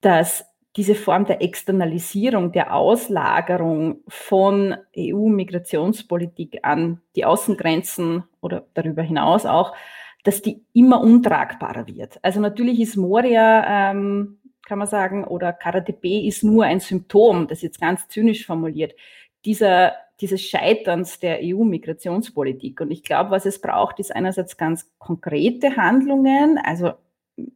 dass 0.01 0.45
diese 0.75 0.95
Form 0.95 1.25
der 1.25 1.41
Externalisierung, 1.41 2.53
der 2.53 2.73
Auslagerung 2.73 4.03
von 4.07 4.75
EU-Migrationspolitik 4.97 6.59
an 6.63 7.01
die 7.15 7.25
Außengrenzen 7.25 8.23
oder 8.39 8.65
darüber 8.73 9.01
hinaus 9.01 9.45
auch, 9.45 9.73
dass 10.23 10.41
die 10.41 10.63
immer 10.71 11.01
untragbarer 11.01 11.87
wird. 11.87 12.19
Also 12.21 12.39
natürlich 12.39 12.79
ist 12.79 12.95
Moria, 12.95 13.91
ähm, 13.91 14.37
kann 14.65 14.79
man 14.79 14.87
sagen, 14.87 15.25
oder 15.25 15.51
KRTB 15.51 16.27
ist 16.27 16.43
nur 16.43 16.63
ein 16.63 16.79
Symptom, 16.79 17.47
das 17.47 17.61
jetzt 17.61 17.81
ganz 17.81 18.07
zynisch 18.07 18.45
formuliert 18.45 18.93
dieser, 19.45 19.93
dieses 20.19 20.41
Scheiterns 20.41 21.19
der 21.19 21.39
EU-Migrationspolitik. 21.41 22.81
Und 22.81 22.91
ich 22.91 23.03
glaube, 23.03 23.31
was 23.31 23.45
es 23.45 23.59
braucht, 23.59 23.99
ist 23.99 24.15
einerseits 24.15 24.57
ganz 24.57 24.91
konkrete 24.99 25.75
Handlungen. 25.75 26.59
Also 26.63 26.93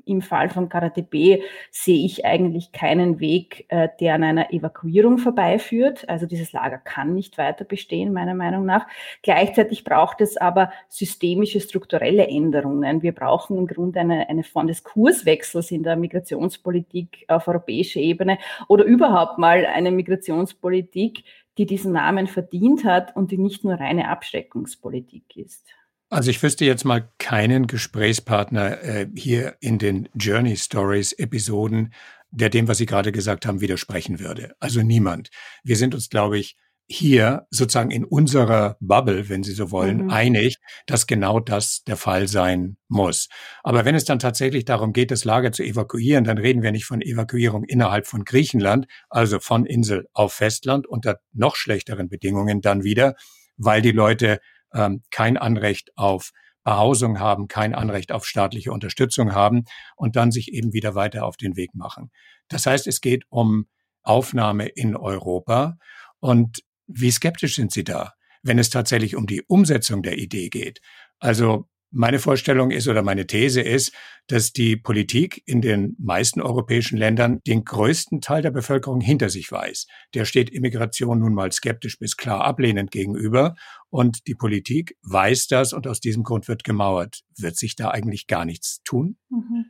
im 0.05 0.21
Fall 0.21 0.49
von 0.49 0.69
KaraTB 0.69 1.41
sehe 1.71 2.05
ich 2.05 2.25
eigentlich 2.25 2.71
keinen 2.71 3.19
Weg, 3.19 3.65
äh, 3.69 3.89
der 4.00 4.15
an 4.15 4.24
einer 4.24 4.53
Evakuierung 4.53 5.17
vorbeiführt. 5.17 6.07
Also 6.10 6.25
dieses 6.25 6.53
Lager 6.53 6.77
kann 6.77 7.13
nicht 7.13 7.38
weiter 7.38 7.65
bestehen, 7.65 8.13
meiner 8.13 8.33
Meinung 8.33 8.65
nach. 8.65 8.88
Gleichzeitig 9.21 9.83
braucht 9.83 10.21
es 10.21 10.38
aber 10.38 10.71
systemische, 10.88 11.60
strukturelle 11.60 12.27
Änderungen. 12.27 13.01
Wir 13.01 13.13
brauchen 13.13 13.57
im 13.57 13.67
Grunde 13.67 14.00
eine, 14.00 14.29
eine 14.29 14.43
Form 14.43 14.67
des 14.67 14.83
Kurswechsels 14.83 15.71
in 15.71 15.83
der 15.83 15.95
Migrationspolitik 15.95 17.25
auf 17.27 17.48
europäischer 17.48 18.00
Ebene 18.00 18.38
oder 18.67 18.83
überhaupt 18.86 19.38
mal 19.38 19.65
eine 19.65 19.91
Migrationspolitik, 19.91 21.24
die 21.57 21.65
diesen 21.65 21.93
Namen 21.93 22.27
verdient 22.27 22.83
hat 22.83 23.15
und 23.15 23.31
die 23.31 23.38
nicht 23.38 23.63
nur 23.63 23.75
reine 23.75 24.09
Abschreckungspolitik 24.09 25.38
ist. 25.38 25.65
Also 26.09 26.29
ich 26.29 26.41
wüsste 26.41 26.65
jetzt 26.65 26.85
mal 26.85 27.09
keinen 27.17 27.67
Gesprächspartner 27.67 28.81
äh, 28.83 29.07
hier 29.15 29.55
in 29.59 29.79
den 29.79 30.07
Journey 30.13 30.55
Stories 30.55 31.13
Episoden, 31.13 31.93
der 32.31 32.50
dem, 32.50 32.67
was 32.67 32.77
Sie 32.77 32.85
gerade 32.85 33.12
gesagt 33.12 33.45
haben, 33.45 33.62
widersprechen 33.62 34.19
würde. 34.19 34.55
Also 34.59 34.81
niemand. 34.81 35.29
Wir 35.63 35.77
sind 35.77 35.95
uns, 35.95 36.09
glaube 36.09 36.38
ich, 36.38 36.57
hier 36.88 37.48
sozusagen 37.50 37.89
in 37.89 38.06
unserer 38.06 38.77
Bubble, 38.80 39.27
wenn 39.30 39.44
Sie 39.44 39.54
so 39.54 39.72
wollen, 39.72 40.04
mhm. 40.04 40.10
einig, 40.12 40.58
dass 40.86 41.08
genau 41.08 41.39
das 41.39 41.84
der 41.84 41.98
Fall 41.98 42.27
sein 42.27 42.77
muss. 42.88 43.27
Aber 43.63 43.86
wenn 43.86 43.96
es 43.96 44.06
dann 44.06 44.20
tatsächlich 44.20 44.65
darum 44.65 44.94
geht, 44.94 45.10
das 45.10 45.25
Lager 45.25 45.51
zu 45.51 45.63
evakuieren, 45.63 46.24
dann 46.24 46.38
reden 46.38 46.62
wir 46.62 46.72
nicht 46.72 46.86
von 46.86 47.01
Evakuierung 47.01 47.63
innerhalb 47.63 48.06
von 48.06 48.24
Griechenland, 48.24 48.86
also 49.10 49.39
von 49.39 49.65
Insel 49.65 50.08
auf 50.13 50.34
Festland 50.34 50.86
unter 50.86 51.20
noch 51.34 51.56
schlechteren 51.56 52.08
Bedingungen 52.08 52.62
dann 52.62 52.84
wieder, 52.84 53.15
weil 53.58 53.82
die 53.82 53.92
Leute 53.92 54.39
ähm, 54.74 55.01
kein 55.10 55.38
Anrecht 55.38 55.92
auf 55.96 56.32
Behausung 56.63 57.20
haben, 57.20 57.48
kein 57.48 57.74
Anrecht 57.74 58.12
auf 58.12 58.25
staatliche 58.25 58.72
Unterstützung 58.72 59.34
haben 59.34 59.65
und 59.96 60.15
dann 60.15 60.32
sich 60.32 60.51
eben 60.51 60.74
wieder 60.74 60.96
weiter 60.96 61.25
auf 61.25 61.38
den 61.38 61.56
Weg 61.56 61.74
machen. 61.74 62.12
Das 62.48 62.65
heißt, 62.65 62.88
es 62.88 63.01
geht 63.01 63.24
um 63.30 63.68
Aufnahme 64.04 64.68
in 64.68 64.96
Europa. 64.96 65.77
Und 66.20 66.63
wie 66.88 67.12
skeptisch 67.12 67.56
sind 67.56 67.72
Sie 67.72 67.84
da, 67.84 68.13
wenn 68.44 68.60
es 68.60 68.70
tatsächlich 68.70 69.15
um 69.15 69.27
die 69.27 69.42
Umsetzung 69.48 70.04
der 70.04 70.18
Idee 70.18 70.50
geht? 70.50 70.82
Also 71.20 71.68
Meine 71.98 72.20
Vorstellung 72.20 72.72
ist 72.72 72.89
oder 72.89 73.04
meine 73.04 73.25
These 73.25 73.62
ist, 73.62 73.94
dass 74.27 74.51
die 74.51 74.75
Politik 74.75 75.42
in 75.46 75.62
den 75.62 75.96
meisten 75.98 76.42
europäischen 76.42 76.98
Ländern 76.98 77.39
den 77.48 77.63
größten 77.63 78.20
Teil 78.20 78.42
der 78.42 78.51
Bevölkerung 78.51 79.00
hinter 79.00 79.30
sich 79.30 79.50
weiß. 79.50 79.88
Der 80.13 80.25
steht 80.25 80.50
Immigration 80.50 81.20
nun 81.20 81.34
mal 81.34 81.54
skeptisch 81.54 81.98
bis 81.98 82.18
klar 82.18 82.44
ablehnend 82.44 82.92
gegenüber. 82.92 83.56
Und 83.89 84.27
die 84.27 84.36
Politik 84.36 84.98
weiß 85.04 85.48
das 85.48 85.72
und 85.72 85.88
aus 85.88 86.01
diesem 86.01 86.24
Grund 86.24 86.50
wird 86.50 86.65
gemauert. 86.65 87.22
Wird 87.38 87.56
sich 87.56 87.77
da 87.77 87.92
eigentlich 87.92 88.27
gar 88.27 88.44
nichts 88.44 88.82
tun? 88.84 89.18
Mhm. 89.30 89.65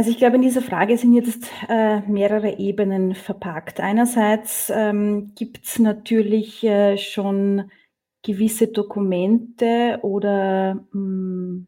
Also 0.00 0.12
ich 0.12 0.16
glaube, 0.16 0.36
in 0.36 0.42
dieser 0.42 0.62
Frage 0.62 0.96
sind 0.96 1.12
jetzt 1.12 1.44
äh, 1.68 2.00
mehrere 2.08 2.58
Ebenen 2.58 3.14
verpackt. 3.14 3.80
Einerseits 3.80 4.72
ähm, 4.74 5.32
gibt 5.34 5.66
es 5.66 5.78
natürlich 5.78 6.64
äh, 6.64 6.96
schon 6.96 7.70
gewisse 8.22 8.68
Dokumente 8.68 9.98
oder 10.00 10.76
mh, 10.92 10.94
hm, 10.94 11.66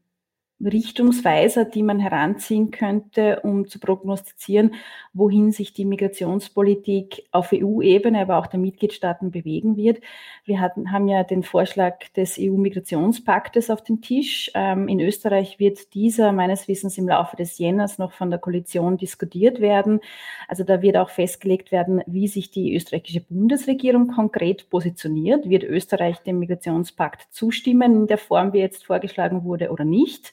Richtungsweiser, 0.65 1.65
die 1.65 1.83
man 1.83 1.99
heranziehen 1.99 2.71
könnte, 2.71 3.41
um 3.41 3.67
zu 3.69 3.79
prognostizieren, 3.79 4.75
wohin 5.13 5.53
sich 5.53 5.73
die 5.73 5.85
Migrationspolitik 5.85 7.25
auf 7.33 7.53
EU-Ebene, 7.53 8.21
aber 8.21 8.39
auch 8.39 8.47
der 8.47 8.61
Mitgliedstaaten 8.61 9.31
bewegen 9.31 9.77
wird. 9.77 10.01
Wir 10.45 10.61
hatten, 10.61 10.93
haben 10.93 11.09
ja 11.09 11.25
den 11.25 11.43
Vorschlag 11.43 11.99
des 12.17 12.39
EU-Migrationspaktes 12.39 13.71
auf 13.71 13.83
dem 13.83 14.01
Tisch. 14.01 14.51
Ähm, 14.55 14.89
in 14.89 15.01
Österreich 15.01 15.59
wird 15.59 15.95
dieser 15.95 16.33
meines 16.33 16.69
Wissens 16.69 16.99
im 16.99 17.09
Laufe 17.09 17.37
des 17.37 17.59
Jänners 17.59 17.99
noch 17.99 18.13
von 18.13 18.31
der 18.31 18.39
Koalition 18.39 18.97
diskutiert 18.97 19.61
werden. 19.61 20.01
Also 20.49 20.65
da 20.65 20.83
wird 20.83 20.97
auch 20.97 21.11
festgelegt 21.11 21.73
werden, 21.73 22.03
wie 22.07 22.29
sich 22.29 22.51
die 22.51 22.75
österreichische 22.75 23.21
Bundesregierung 23.21 24.09
konkret 24.09 24.71
positioniert. 24.71 25.49
Wird 25.49 25.65
Österreich 25.65 26.19
dem 26.19 26.39
Migrationspakt 26.39 27.27
zustimmen 27.33 27.95
in 27.95 28.07
der 28.07 28.19
Form, 28.19 28.53
wie 28.53 28.59
jetzt 28.59 28.85
vorgeschlagen 28.87 29.45
wurde, 29.45 29.71
oder 29.71 29.85
nicht? 29.85 30.33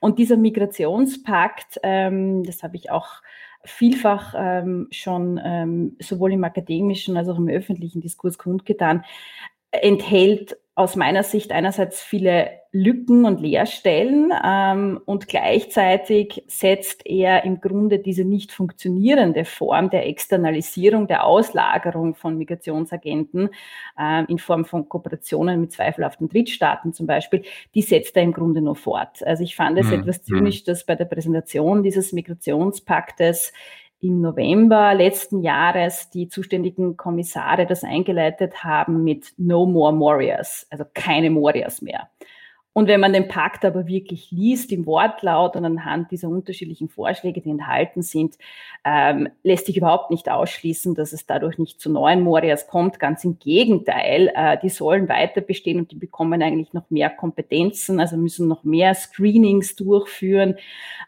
Und 0.00 0.18
dieser 0.18 0.36
Migrationspakt, 0.36 1.78
ähm, 1.82 2.42
das 2.44 2.62
habe 2.62 2.76
ich 2.76 2.90
auch 2.90 3.22
vielfach 3.64 4.34
ähm, 4.36 4.88
schon 4.90 5.40
ähm, 5.42 5.96
sowohl 6.00 6.32
im 6.32 6.44
akademischen 6.44 7.16
als 7.16 7.28
auch 7.28 7.38
im 7.38 7.48
öffentlichen 7.48 8.00
Diskurs 8.00 8.38
kundgetan, 8.38 9.04
enthält 9.70 10.56
aus 10.80 10.96
meiner 10.96 11.22
Sicht 11.22 11.52
einerseits 11.52 12.00
viele 12.00 12.52
Lücken 12.72 13.26
und 13.26 13.40
Leerstellen 13.40 14.32
ähm, 14.42 14.98
und 15.04 15.28
gleichzeitig 15.28 16.42
setzt 16.46 17.04
er 17.04 17.44
im 17.44 17.60
Grunde 17.60 17.98
diese 17.98 18.24
nicht 18.24 18.50
funktionierende 18.50 19.44
Form 19.44 19.90
der 19.90 20.06
Externalisierung, 20.06 21.06
der 21.06 21.24
Auslagerung 21.24 22.14
von 22.14 22.38
Migrationsagenten 22.38 23.50
äh, 23.98 24.24
in 24.24 24.38
Form 24.38 24.64
von 24.64 24.88
Kooperationen 24.88 25.60
mit 25.60 25.72
zweifelhaften 25.72 26.30
Drittstaaten 26.30 26.94
zum 26.94 27.06
Beispiel, 27.06 27.42
die 27.74 27.82
setzt 27.82 28.16
er 28.16 28.22
im 28.22 28.32
Grunde 28.32 28.62
nur 28.62 28.76
fort. 28.76 29.22
Also 29.26 29.42
ich 29.42 29.56
fand 29.56 29.78
es 29.78 29.88
mhm. 29.88 30.00
etwas 30.00 30.22
zynisch, 30.22 30.64
dass 30.64 30.86
bei 30.86 30.94
der 30.94 31.04
Präsentation 31.04 31.82
dieses 31.82 32.12
Migrationspaktes 32.12 33.52
im 34.00 34.20
November 34.20 34.94
letzten 34.94 35.42
Jahres 35.42 36.10
die 36.10 36.28
zuständigen 36.28 36.96
Kommissare 36.96 37.66
das 37.66 37.84
eingeleitet 37.84 38.64
haben 38.64 39.04
mit 39.04 39.34
No 39.36 39.66
More 39.66 39.92
Warriors, 39.98 40.66
also 40.70 40.84
keine 40.94 41.30
Warriors 41.34 41.82
mehr. 41.82 42.08
Und 42.72 42.86
wenn 42.86 43.00
man 43.00 43.12
den 43.12 43.26
Pakt 43.26 43.64
aber 43.64 43.88
wirklich 43.88 44.30
liest 44.30 44.70
im 44.70 44.86
Wortlaut 44.86 45.56
und 45.56 45.64
anhand 45.64 46.12
dieser 46.12 46.28
unterschiedlichen 46.28 46.88
Vorschläge, 46.88 47.40
die 47.40 47.50
enthalten 47.50 48.02
sind, 48.02 48.36
ähm, 48.84 49.28
lässt 49.42 49.66
sich 49.66 49.76
überhaupt 49.76 50.12
nicht 50.12 50.30
ausschließen, 50.30 50.94
dass 50.94 51.12
es 51.12 51.26
dadurch 51.26 51.58
nicht 51.58 51.80
zu 51.80 51.90
neuen 51.90 52.20
Morias 52.20 52.68
kommt. 52.68 53.00
Ganz 53.00 53.24
im 53.24 53.40
Gegenteil, 53.40 54.30
äh, 54.36 54.56
die 54.62 54.68
sollen 54.68 55.08
weiter 55.08 55.40
bestehen 55.40 55.80
und 55.80 55.90
die 55.90 55.96
bekommen 55.96 56.42
eigentlich 56.42 56.72
noch 56.72 56.88
mehr 56.90 57.10
Kompetenzen, 57.10 57.98
also 57.98 58.16
müssen 58.16 58.46
noch 58.46 58.62
mehr 58.62 58.94
Screenings 58.94 59.74
durchführen. 59.74 60.54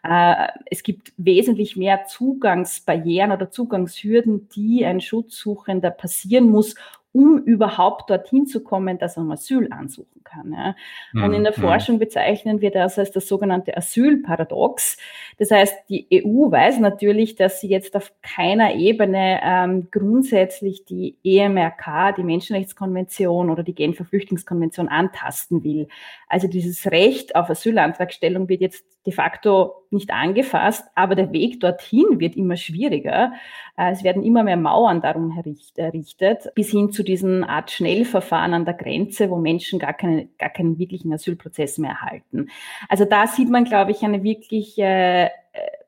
Äh, 0.03 0.47
es 0.69 0.83
gibt 0.83 1.13
wesentlich 1.15 1.77
mehr 1.77 2.05
Zugangsbarrieren 2.07 3.31
oder 3.31 3.49
Zugangshürden, 3.49 4.49
die 4.49 4.85
ein 4.85 4.99
Schutzsuchender 4.99 5.91
passieren 5.91 6.49
muss, 6.49 6.75
um 7.13 7.37
überhaupt 7.37 8.09
dorthin 8.09 8.47
zu 8.47 8.63
kommen, 8.63 8.97
dass 8.97 9.17
um 9.17 9.31
Asyl 9.31 9.67
ansuchen 9.71 10.23
kann. 10.23 10.51
Ja. 10.51 10.75
Und 11.23 11.33
in 11.33 11.43
der 11.43 11.53
mhm. 11.55 11.61
Forschung 11.61 11.99
bezeichnen 11.99 12.59
wir 12.59 12.71
das 12.71 12.97
als 12.97 13.11
das 13.11 13.27
sogenannte 13.27 13.77
Asylparadox. 13.77 14.97
Das 15.37 15.51
heißt, 15.51 15.75
die 15.89 16.07
EU 16.11 16.51
weiß 16.51 16.79
natürlich, 16.79 17.35
dass 17.35 17.61
sie 17.61 17.69
jetzt 17.69 17.95
auf 17.95 18.11
keiner 18.23 18.73
Ebene 18.73 19.39
ähm, 19.43 19.87
grundsätzlich 19.91 20.85
die 20.85 21.15
EMRK, 21.23 22.15
die 22.17 22.23
Menschenrechtskonvention 22.23 23.51
oder 23.51 23.61
die 23.61 23.75
Genfer 23.75 24.05
Flüchtlingskonvention 24.05 24.87
antasten 24.87 25.63
will. 25.63 25.87
Also 26.27 26.47
dieses 26.47 26.89
Recht 26.89 27.35
auf 27.35 27.47
Asylantragstellung 27.47 28.49
wird 28.49 28.61
jetzt 28.61 28.85
de 29.05 29.13
facto 29.13 29.85
nicht 29.89 30.11
angefasst, 30.11 30.85
aber 30.95 31.15
der 31.15 31.31
Weg 31.31 31.59
dorthin 31.59 32.19
wird 32.19 32.35
immer 32.35 32.57
schwieriger. 32.57 33.33
Äh, 33.77 33.91
es 33.91 34.03
werden 34.03 34.23
immer 34.23 34.43
mehr 34.43 34.57
Mauern 34.57 35.01
darum 35.01 35.37
errichtet, 35.75 36.51
bis 36.55 36.71
hin 36.71 36.91
zu 36.91 37.03
diesen 37.03 37.43
Art 37.43 37.71
Schnellverfahren 37.71 38.53
an 38.53 38.65
der 38.65 38.73
Grenze, 38.73 39.29
wo 39.29 39.37
Menschen 39.37 39.79
gar, 39.79 39.93
keine, 39.93 40.27
gar 40.39 40.49
keinen 40.49 40.79
wirklichen 40.79 41.13
Asylprozess 41.13 41.77
mehr 41.77 41.91
erhalten. 41.91 42.49
Also 42.89 43.05
da 43.05 43.27
sieht 43.27 43.49
man, 43.49 43.65
glaube 43.65 43.91
ich, 43.91 44.03
eine 44.03 44.23
wirklich 44.23 44.77
äh, 44.79 45.29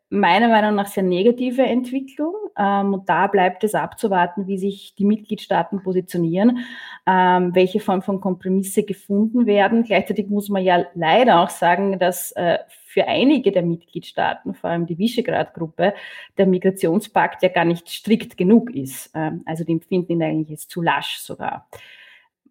meiner 0.10 0.48
Meinung 0.48 0.76
nach 0.76 0.88
sehr 0.88 1.04
negative 1.04 1.64
Entwicklung. 1.64 2.34
Ähm, 2.58 2.94
und 2.94 3.10
da 3.10 3.28
bleibt 3.28 3.64
es 3.64 3.76
abzuwarten, 3.76 4.48
wie 4.48 4.58
sich 4.58 4.96
die 4.96 5.06
Mitgliedstaaten 5.06 5.84
positionieren, 5.84 6.60
ähm, 7.06 7.54
welche 7.54 7.80
Form 7.80 8.02
von 8.02 8.22
Kompromisse 8.22 8.84
gefunden 8.84 9.46
werden. 9.46 9.84
Gleichzeitig 9.84 10.30
muss 10.30 10.50
man 10.50 10.64
ja 10.64 10.86
leider 10.94 11.42
auch 11.42 11.50
sagen, 11.50 12.00
dass 12.00 12.32
äh, 12.34 12.60
für 12.96 13.10
einige 13.10 13.52
der 13.52 13.62
Mitgliedstaaten, 13.62 14.54
vor 14.54 14.70
allem 14.70 14.86
die 14.86 14.98
Visegrad-Gruppe, 14.98 15.94
der 16.38 16.46
Migrationspakt 16.46 17.44
ja 17.44 17.50
gar 17.50 17.66
nicht 17.66 17.90
strikt 17.90 18.38
genug 18.38 18.74
ist. 18.74 19.12
Ähm, 19.14 19.42
also 19.46 19.66
die 19.66 19.74
empfinden 19.74 20.14
ihn 20.14 20.24
eigentlich 20.24 20.50
jetzt 20.50 20.70
zu 20.70 20.82
lasch 20.82 21.18
sogar. 21.18 21.68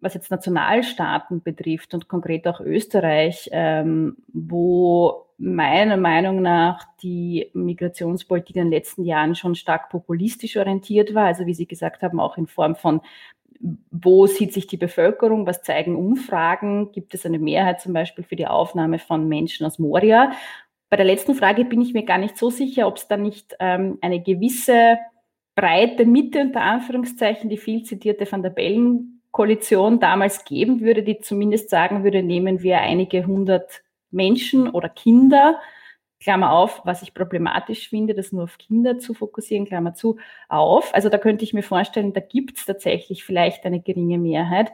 Was 0.01 0.13
jetzt 0.13 0.29
Nationalstaaten 0.29 1.41
betrifft 1.41 1.95
und 1.95 2.07
konkret 2.07 2.47
auch 2.47 2.59
Österreich, 2.59 3.49
ähm, 3.53 4.17
wo 4.27 5.25
meiner 5.39 5.97
Meinung 5.97 6.43
nach 6.43 6.83
die 7.01 7.49
Migrationspolitik 7.55 8.55
in 8.55 8.65
den 8.65 8.71
letzten 8.71 9.03
Jahren 9.03 9.33
schon 9.33 9.55
stark 9.55 9.89
populistisch 9.89 10.57
orientiert 10.57 11.15
war, 11.15 11.25
also 11.25 11.47
wie 11.47 11.55
Sie 11.55 11.65
gesagt 11.65 12.03
haben, 12.03 12.19
auch 12.19 12.37
in 12.37 12.45
Form 12.45 12.75
von 12.75 13.01
wo 13.91 14.27
sieht 14.27 14.53
sich 14.53 14.67
die 14.67 14.77
Bevölkerung? 14.77 15.47
Was 15.47 15.61
zeigen 15.63 15.95
Umfragen? 15.95 16.91
Gibt 16.91 17.13
es 17.13 17.25
eine 17.25 17.39
Mehrheit 17.39 17.81
zum 17.81 17.93
Beispiel 17.93 18.23
für 18.23 18.35
die 18.35 18.47
Aufnahme 18.47 18.99
von 18.99 19.27
Menschen 19.27 19.65
aus 19.65 19.79
Moria? 19.79 20.31
Bei 20.89 20.97
der 20.97 21.05
letzten 21.05 21.33
Frage 21.33 21.65
bin 21.65 21.81
ich 21.81 21.93
mir 21.93 22.03
gar 22.03 22.19
nicht 22.19 22.37
so 22.37 22.49
sicher, 22.49 22.87
ob 22.87 22.97
es 22.97 23.07
da 23.07 23.17
nicht 23.17 23.55
ähm, 23.59 23.97
eine 24.01 24.21
gewisse 24.21 24.97
breite 25.55 26.05
Mitte 26.05 26.41
unter 26.41 26.61
Anführungszeichen, 26.61 27.49
die 27.49 27.57
viel 27.57 27.83
zitierte 27.83 28.31
Van 28.31 28.43
der 28.43 28.51
Bellen-Koalition 28.51 29.99
damals 29.99 30.45
geben 30.45 30.81
würde, 30.81 31.01
die 31.01 31.19
zumindest 31.19 31.69
sagen 31.69 32.03
würde, 32.03 32.21
nehmen 32.21 32.61
wir 32.61 32.79
einige 32.79 33.25
hundert 33.25 33.81
Menschen 34.11 34.69
oder 34.69 34.89
Kinder 34.89 35.59
Klammer 36.19 36.51
auf, 36.51 36.81
was 36.85 37.01
ich 37.01 37.13
problematisch 37.13 37.89
finde, 37.89 38.13
das 38.13 38.31
nur 38.31 38.43
auf 38.43 38.57
Kinder 38.57 38.97
zu 38.97 39.13
fokussieren, 39.13 39.65
Klammer 39.65 39.93
zu, 39.93 40.17
auf. 40.49 40.93
Also 40.93 41.09
da 41.09 41.17
könnte 41.17 41.43
ich 41.43 41.53
mir 41.53 41.63
vorstellen, 41.63 42.13
da 42.13 42.21
gibt 42.21 42.57
es 42.57 42.65
tatsächlich 42.65 43.23
vielleicht 43.23 43.65
eine 43.65 43.81
geringe 43.81 44.17
Mehrheit. 44.17 44.71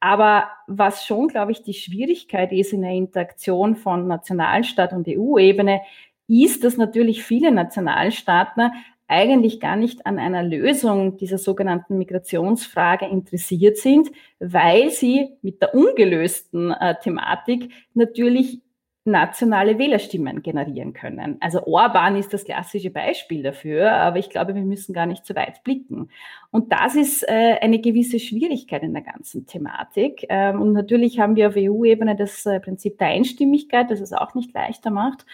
Aber 0.00 0.50
was 0.66 1.04
schon, 1.06 1.28
glaube 1.28 1.52
ich, 1.52 1.62
die 1.62 1.74
Schwierigkeit 1.74 2.52
ist 2.52 2.72
in 2.72 2.82
der 2.82 2.92
Interaktion 2.92 3.76
von 3.76 4.06
Nationalstaat 4.06 4.92
und 4.92 5.08
EU-Ebene, 5.08 5.80
ist, 6.28 6.64
dass 6.64 6.76
natürlich 6.76 7.24
viele 7.24 7.50
Nationalstaaten 7.50 8.70
eigentlich 9.08 9.60
gar 9.60 9.76
nicht 9.76 10.04
an 10.04 10.18
einer 10.18 10.42
Lösung 10.42 11.16
dieser 11.16 11.38
sogenannten 11.38 11.96
Migrationsfrage 11.96 13.06
interessiert 13.06 13.76
sind, 13.76 14.10
weil 14.40 14.90
sie 14.90 15.28
mit 15.42 15.62
der 15.62 15.74
ungelösten 15.74 16.72
äh, 16.72 16.96
Thematik 17.00 17.72
natürlich 17.94 18.60
nationale 19.06 19.78
Wählerstimmen 19.78 20.42
generieren 20.42 20.92
können. 20.92 21.36
Also 21.40 21.64
Orban 21.66 22.16
ist 22.16 22.34
das 22.34 22.44
klassische 22.44 22.90
Beispiel 22.90 23.42
dafür, 23.42 23.92
aber 23.92 24.18
ich 24.18 24.30
glaube, 24.30 24.54
wir 24.54 24.62
müssen 24.62 24.92
gar 24.92 25.06
nicht 25.06 25.24
so 25.24 25.34
weit 25.34 25.62
blicken. 25.62 26.10
Und 26.50 26.72
das 26.72 26.96
ist 26.96 27.22
äh, 27.28 27.56
eine 27.60 27.80
gewisse 27.80 28.18
Schwierigkeit 28.18 28.82
in 28.82 28.94
der 28.94 29.02
ganzen 29.02 29.46
Thematik. 29.46 30.26
Ähm, 30.28 30.60
und 30.60 30.72
natürlich 30.72 31.20
haben 31.20 31.36
wir 31.36 31.48
auf 31.48 31.54
EU-Ebene 31.56 32.16
das 32.16 32.44
äh, 32.46 32.60
Prinzip 32.60 32.98
der 32.98 33.08
Einstimmigkeit, 33.08 33.90
das 33.90 34.00
es 34.00 34.12
auch 34.12 34.34
nicht 34.34 34.52
leichter 34.52 34.90
macht. 34.90 35.24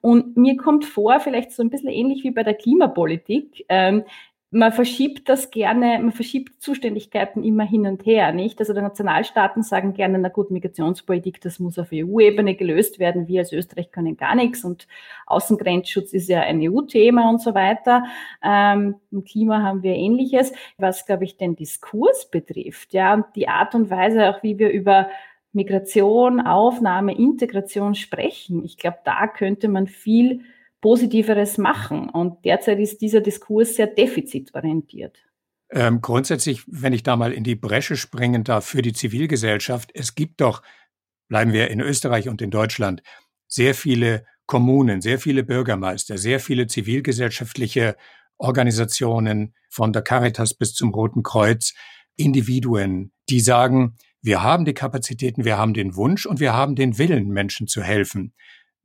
Und 0.00 0.36
mir 0.36 0.56
kommt 0.56 0.84
vor, 0.84 1.18
vielleicht 1.20 1.52
so 1.52 1.62
ein 1.62 1.70
bisschen 1.70 1.88
ähnlich 1.88 2.24
wie 2.24 2.32
bei 2.32 2.42
der 2.42 2.54
Klimapolitik, 2.54 3.64
ähm, 3.68 4.04
man 4.54 4.70
verschiebt 4.70 5.30
das 5.30 5.50
gerne, 5.50 5.98
man 5.98 6.12
verschiebt 6.12 6.62
Zuständigkeiten 6.62 7.42
immer 7.42 7.64
hin 7.64 7.86
und 7.86 8.04
her, 8.04 8.32
nicht? 8.32 8.60
Also 8.60 8.74
die 8.74 8.82
Nationalstaaten 8.82 9.62
sagen 9.62 9.94
gerne, 9.94 10.18
na 10.18 10.28
gut, 10.28 10.50
Migrationspolitik, 10.50 11.40
das 11.40 11.58
muss 11.58 11.78
auf 11.78 11.88
EU-Ebene 11.90 12.54
gelöst 12.54 12.98
werden. 12.98 13.28
Wir 13.28 13.40
als 13.40 13.52
Österreich 13.52 13.90
können 13.90 14.18
gar 14.18 14.34
nichts 14.34 14.62
und 14.62 14.86
Außengrenzschutz 15.26 16.12
ist 16.12 16.28
ja 16.28 16.42
ein 16.42 16.60
EU-Thema 16.60 17.30
und 17.30 17.40
so 17.40 17.54
weiter. 17.54 18.04
Ähm, 18.44 18.96
Im 19.10 19.24
Klima 19.24 19.62
haben 19.62 19.82
wir 19.82 19.94
Ähnliches. 19.94 20.52
Was, 20.76 21.06
glaube 21.06 21.24
ich, 21.24 21.38
den 21.38 21.56
Diskurs 21.56 22.30
betrifft, 22.30 22.92
ja, 22.92 23.14
und 23.14 23.24
die 23.34 23.48
Art 23.48 23.74
und 23.74 23.88
Weise 23.88 24.28
auch, 24.28 24.42
wie 24.42 24.58
wir 24.58 24.68
über 24.68 25.08
Migration, 25.54 26.40
Aufnahme, 26.40 27.16
Integration 27.16 27.94
sprechen. 27.94 28.62
Ich 28.64 28.76
glaube, 28.76 28.98
da 29.04 29.26
könnte 29.28 29.68
man 29.68 29.86
viel 29.86 30.42
Positiveres 30.82 31.56
machen. 31.56 32.10
Und 32.10 32.44
derzeit 32.44 32.78
ist 32.78 33.00
dieser 33.00 33.22
Diskurs 33.22 33.76
sehr 33.76 33.86
defizitorientiert. 33.86 35.16
Ähm, 35.70 36.02
grundsätzlich, 36.02 36.64
wenn 36.66 36.92
ich 36.92 37.02
da 37.02 37.16
mal 37.16 37.32
in 37.32 37.44
die 37.44 37.54
Bresche 37.54 37.96
springen 37.96 38.44
darf 38.44 38.66
für 38.66 38.82
die 38.82 38.92
Zivilgesellschaft, 38.92 39.90
es 39.94 40.14
gibt 40.14 40.42
doch, 40.42 40.62
bleiben 41.28 41.54
wir 41.54 41.70
in 41.70 41.80
Österreich 41.80 42.28
und 42.28 42.42
in 42.42 42.50
Deutschland, 42.50 43.02
sehr 43.48 43.74
viele 43.74 44.26
Kommunen, 44.44 45.00
sehr 45.00 45.18
viele 45.18 45.44
Bürgermeister, 45.44 46.18
sehr 46.18 46.40
viele 46.40 46.66
zivilgesellschaftliche 46.66 47.96
Organisationen, 48.36 49.54
von 49.70 49.94
der 49.94 50.02
Caritas 50.02 50.52
bis 50.52 50.74
zum 50.74 50.90
Roten 50.90 51.22
Kreuz, 51.22 51.72
Individuen, 52.16 53.12
die 53.30 53.40
sagen, 53.40 53.96
wir 54.20 54.42
haben 54.42 54.66
die 54.66 54.74
Kapazitäten, 54.74 55.46
wir 55.46 55.56
haben 55.56 55.72
den 55.72 55.96
Wunsch 55.96 56.26
und 56.26 56.40
wir 56.40 56.52
haben 56.52 56.74
den 56.74 56.98
Willen, 56.98 57.28
Menschen 57.28 57.66
zu 57.66 57.82
helfen. 57.82 58.34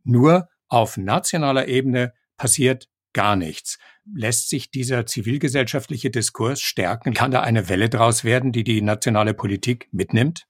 Nur 0.06 0.48
auf 0.70 0.98
nationaler 0.98 1.68
Ebene 1.68 2.14
passiert 2.38 2.88
gar 3.14 3.36
nichts. 3.36 3.80
Lässt 4.06 4.50
sich 4.50 4.70
dieser 4.70 5.06
zivilgesellschaftliche 5.06 6.10
Diskurs 6.10 6.62
stärken? 6.62 7.14
Kann 7.14 7.32
da 7.32 7.42
eine 7.42 7.68
Welle 7.68 7.90
draus 7.90 8.24
werden, 8.24 8.52
die 8.52 8.64
die 8.64 8.82
nationale 8.82 9.34
Politik 9.34 9.88
mitnimmt? 9.92 10.46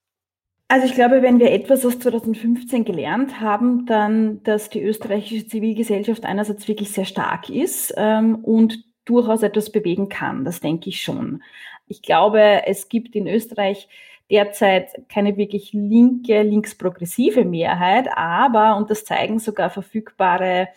Also 0.70 0.86
ich 0.86 0.94
glaube, 0.94 1.22
wenn 1.22 1.40
wir 1.40 1.52
etwas 1.52 1.86
aus 1.86 1.98
2015 2.00 2.84
gelernt 2.84 3.40
haben, 3.40 3.86
dann, 3.86 4.44
dass 4.44 4.70
die 4.70 4.82
österreichische 4.82 5.48
Zivilgesellschaft 5.48 6.26
einerseits 6.26 6.68
wirklich 6.68 6.92
sehr 6.92 7.06
stark 7.06 7.50
ist 7.50 7.94
ähm, 7.96 8.36
und 8.36 8.84
durchaus 9.06 9.44
etwas 9.44 9.72
bewegen 9.72 10.10
kann. 10.10 10.44
Das 10.44 10.60
denke 10.60 10.90
ich 10.90 11.02
schon. 11.02 11.42
Ich 11.88 12.02
glaube, 12.02 12.64
es 12.66 12.90
gibt 12.90 13.16
in 13.16 13.28
Österreich 13.28 13.88
derzeit 14.30 15.10
keine 15.10 15.38
wirklich 15.38 15.72
linke, 15.74 16.42
linksprogressive 16.42 17.46
Mehrheit, 17.46 18.08
aber, 18.16 18.76
und 18.76 18.90
das 18.90 19.06
zeigen 19.06 19.40
sogar 19.40 19.70
verfügbare 19.70 20.70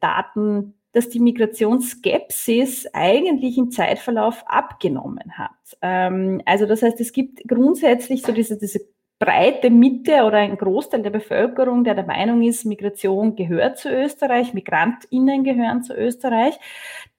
Daten, 0.00 0.74
dass 0.92 1.08
die 1.08 1.20
Migrationsskepsis 1.20 2.86
eigentlich 2.92 3.58
im 3.58 3.70
Zeitverlauf 3.70 4.44
abgenommen 4.46 5.36
hat. 5.36 5.50
Ähm, 5.82 6.40
also 6.46 6.66
das 6.66 6.82
heißt, 6.82 7.00
es 7.00 7.12
gibt 7.12 7.46
grundsätzlich 7.48 8.22
so 8.22 8.32
diese, 8.32 8.56
diese 8.56 8.80
breite 9.18 9.70
Mitte 9.70 10.24
oder 10.24 10.38
ein 10.38 10.56
Großteil 10.56 11.02
der 11.02 11.10
Bevölkerung, 11.10 11.82
der 11.84 11.94
der 11.94 12.06
Meinung 12.06 12.42
ist, 12.42 12.64
Migration 12.64 13.36
gehört 13.36 13.78
zu 13.78 13.90
Österreich, 13.90 14.54
Migrantinnen 14.54 15.44
gehören 15.44 15.82
zu 15.82 15.94
Österreich, 15.96 16.58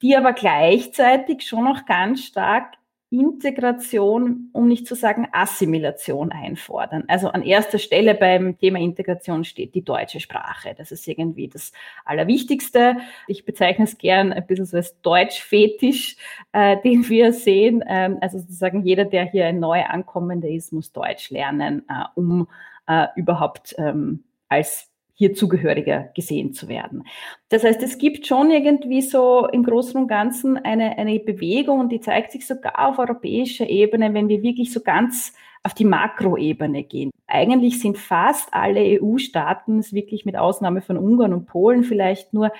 die 0.02 0.16
aber 0.16 0.34
gleichzeitig 0.34 1.42
schon 1.48 1.66
noch 1.66 1.86
ganz 1.86 2.22
stark 2.22 2.74
Integration, 3.20 4.50
um 4.54 4.68
nicht 4.68 4.88
zu 4.88 4.96
sagen 4.96 5.28
Assimilation 5.32 6.32
einfordern. 6.32 7.04
Also 7.08 7.30
an 7.30 7.44
erster 7.44 7.80
Stelle 7.80 8.16
beim 8.16 8.58
Thema 8.58 8.80
Integration 8.80 9.44
steht 9.44 9.76
die 9.76 9.84
deutsche 9.84 10.20
Sprache. 10.20 10.76
Das 10.78 10.92
ist 10.92 11.08
irgendwie 11.08 11.48
das 11.48 11.72
Allerwichtigste. 12.04 12.98
Ich 13.28 13.46
bezeichne 13.46 13.86
es 13.86 13.98
gern 13.98 14.34
ein 14.34 14.46
bisschen 14.46 14.66
so 14.66 14.78
als 14.78 15.00
Deutsch-Fetisch, 15.02 16.18
äh, 16.52 16.78
den 16.84 17.08
wir 17.10 17.34
sehen. 17.34 17.84
Ähm, 17.88 18.18
also 18.22 18.40
sozusagen 18.40 18.84
jeder, 18.84 19.06
der 19.06 19.26
hier 19.26 19.48
ein 19.48 19.60
neu 19.60 19.84
Ankommender 19.84 20.50
ist, 20.50 20.74
muss 20.74 20.92
Deutsch 20.92 21.30
lernen, 21.30 21.84
äh, 21.90 22.06
um 22.16 22.48
äh, 22.88 23.08
überhaupt 23.16 23.76
ähm, 23.78 24.24
als 24.50 24.90
hier 25.16 25.34
zugehöriger 25.34 26.10
gesehen 26.14 26.54
zu 26.54 26.68
werden. 26.68 27.04
Das 27.50 27.64
heißt, 27.64 27.82
es 27.82 27.98
gibt 27.98 28.28
schon 28.28 28.52
irgendwie 28.52 29.02
so 29.02 29.48
im 29.48 29.64
Großen 29.64 30.00
und 30.00 30.08
Ganzen 30.08 30.58
eine, 30.58 30.98
eine 30.98 31.20
Bewegung 31.20 31.80
und 31.80 31.92
die 31.92 32.02
zeigt 32.02 32.34
sich 32.34 32.46
sogar 32.46 32.88
auf 32.88 33.00
europäischer 33.00 33.68
Ebene, 33.68 34.14
wenn 34.14 34.28
wir 34.28 34.44
wirklich 34.44 34.72
so 34.74 34.82
ganz 34.82 35.34
auf 35.64 35.74
die 35.74 35.86
Makroebene 35.86 36.84
gehen. 36.84 37.12
Eigentlich 37.28 37.80
sind 37.80 37.98
fast 37.98 38.54
alle 38.54 39.02
EU-Staaten, 39.02 39.84
wirklich 39.92 40.26
mit 40.26 40.38
Ausnahme 40.38 40.82
von 40.82 40.98
Ungarn 40.98 41.34
und 41.34 41.48
Polen 41.48 41.84
vielleicht 41.84 42.34
nur 42.34 42.52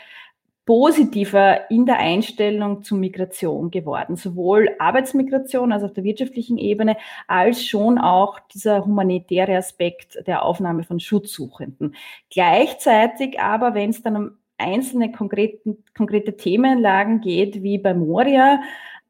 positiver 0.66 1.70
in 1.70 1.86
der 1.86 2.00
Einstellung 2.00 2.84
zu 2.84 2.96
Migration 2.96 3.70
geworden. 3.70 4.16
Sowohl 4.16 4.70
Arbeitsmigration, 4.80 5.72
also 5.72 5.86
auf 5.86 5.94
der 5.94 6.04
wirtschaftlichen 6.04 6.58
Ebene, 6.58 6.98
als 7.28 7.64
schon 7.64 7.98
auch 7.98 8.40
dieser 8.54 8.86
humanitäre 8.86 9.56
Aspekt 9.56 10.18
der 10.26 10.44
Aufnahme 10.44 10.84
von 10.84 11.00
Schutzsuchenden. 11.00 11.96
Gleichzeitig 12.32 13.40
aber, 13.40 13.76
wenn 13.76 13.92
es 13.92 14.02
dann 14.02 14.16
um 14.16 14.32
einzelne 14.58 15.12
konkreten, 15.12 15.84
konkrete 15.96 16.36
Themenlagen 16.36 17.22
geht, 17.22 17.62
wie 17.62 17.78
bei 17.78 17.94
Moria, 17.94 18.62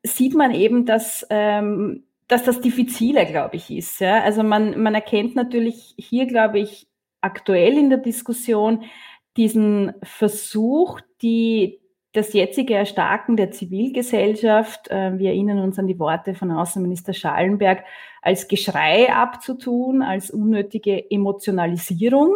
sieht 0.04 0.34
man 0.36 0.54
eben, 0.54 0.86
dass 0.86 1.26
ähm, 1.30 2.04
dass 2.28 2.44
das 2.44 2.62
diffiziler, 2.62 3.26
glaube 3.26 3.58
ich, 3.58 3.70
ist. 3.70 4.00
Ja? 4.00 4.24
Also 4.24 4.44
man, 4.44 4.82
man 4.82 4.96
erkennt 4.96 5.36
natürlich 5.36 5.94
hier, 5.98 6.26
glaube 6.26 6.60
ich, 6.60 6.88
aktuell 7.22 7.78
in 7.78 7.90
der 7.90 8.00
Diskussion, 8.00 8.84
diesen 9.38 9.94
Versuch, 10.02 11.02
die, 11.26 11.82
das 12.14 12.34
jetzige 12.34 12.76
Erstarken 12.76 13.36
der 13.36 13.50
Zivilgesellschaft, 13.52 14.90
äh, 14.92 15.18
wir 15.18 15.30
erinnern 15.32 15.60
uns 15.60 15.80
an 15.80 15.88
die 15.88 15.98
Worte 15.98 16.36
von 16.36 16.52
Außenminister 16.52 17.14
Schallenberg, 17.14 17.84
als 18.22 18.48
Geschrei 18.48 19.12
abzutun, 19.12 20.04
als 20.04 20.30
unnötige 20.30 21.10
Emotionalisierung. 21.10 22.36